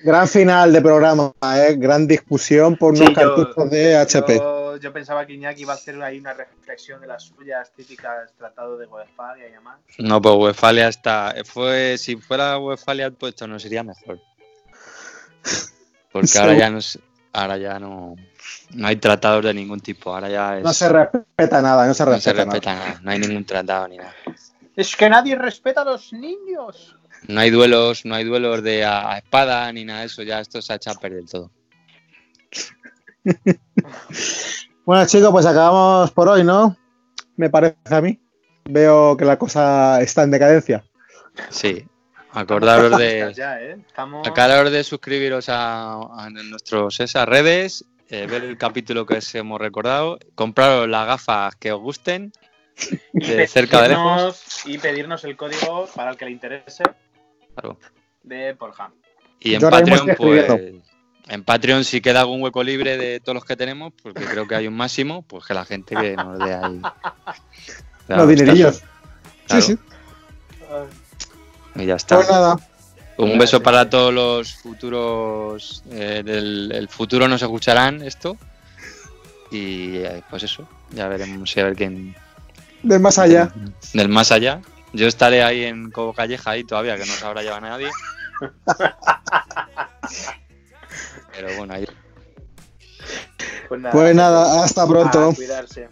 [0.05, 1.75] Gran final de programa, ¿eh?
[1.77, 4.37] Gran discusión por Sí, unos yo- cartuchos de HP.
[4.37, 8.31] Yo, yo pensaba que Iñaki iba a hacer ahí una reflexión de las suyas típicas
[8.37, 9.79] tratado de Westfalia y demás.
[9.99, 11.35] No, pues Westfalia está.
[11.45, 14.21] Fue, si fuera Westfalia puesto, no sería mejor.
[16.13, 16.79] Porque ahora ya no
[17.33, 18.17] ahora ya no,
[18.75, 20.13] no hay tratados de ningún tipo.
[20.15, 23.01] Ahora ya es, No se respeta nada, no se no respeta, se respeta nada.
[23.03, 24.15] No hay ningún tratado ni nada.
[24.75, 26.97] Es que nadie respeta a los niños.
[27.29, 30.23] No hay duelos, no hay duelos de a, a espada ni nada de eso.
[30.23, 31.51] Ya esto se ha echado a perder todo.
[34.87, 36.77] Bueno, chicos, pues acabamos por hoy, ¿no?
[37.35, 38.21] Me parece a mí.
[38.67, 40.85] Veo que la cosa está en decadencia.
[41.51, 41.85] Sí.
[42.31, 43.33] Acordaros de.
[43.35, 43.79] Ya, ¿eh?
[43.85, 44.25] Estamos...
[44.29, 49.61] Acordaros de suscribiros a, a nuestros esas redes, eh, ver el capítulo que os hemos
[49.61, 52.31] recordado, compraros las gafas que os gusten,
[53.13, 54.67] de cerca de lejos.
[54.67, 56.85] Y pedirnos el código para el que le interese
[57.57, 57.79] Claro.
[58.23, 58.93] de Porham.
[59.41, 60.47] Y en Yo Patreon, pues.
[61.29, 64.55] En Patreon, si queda algún hueco libre de todos los que tenemos, porque creo que
[64.55, 66.81] hay un máximo, pues que la gente que nos dé ahí.
[68.09, 68.83] Los dinerillos.
[69.49, 69.79] Claro, Sí, sí.
[71.75, 72.17] Y ya está.
[72.17, 72.57] Pues nada.
[73.19, 75.83] Un beso para todos los futuros.
[75.91, 78.37] eh, del el futuro nos escucharán esto.
[79.51, 82.15] Y eh, pues eso, ya veremos si a ver quién.
[82.83, 83.53] Del más allá.
[83.95, 84.61] Del más allá.
[84.93, 87.91] Yo estaré ahí en Cobo Calleja ahí todavía, que no sabrá llevar a nadie.
[91.33, 91.87] Pero bueno, ahí.
[93.69, 95.31] Pues nada, Pues nada, hasta pronto.
[95.31, 95.89] a cuidarse.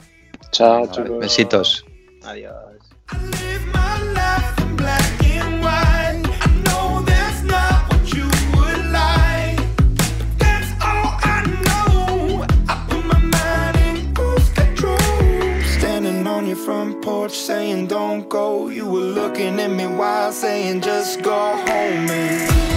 [0.52, 1.18] Chao, chicos.
[1.18, 1.84] Besitos.
[2.24, 2.54] Adiós.
[16.54, 18.68] Your front porch saying don't go.
[18.68, 22.73] You were looking at me while saying just go home and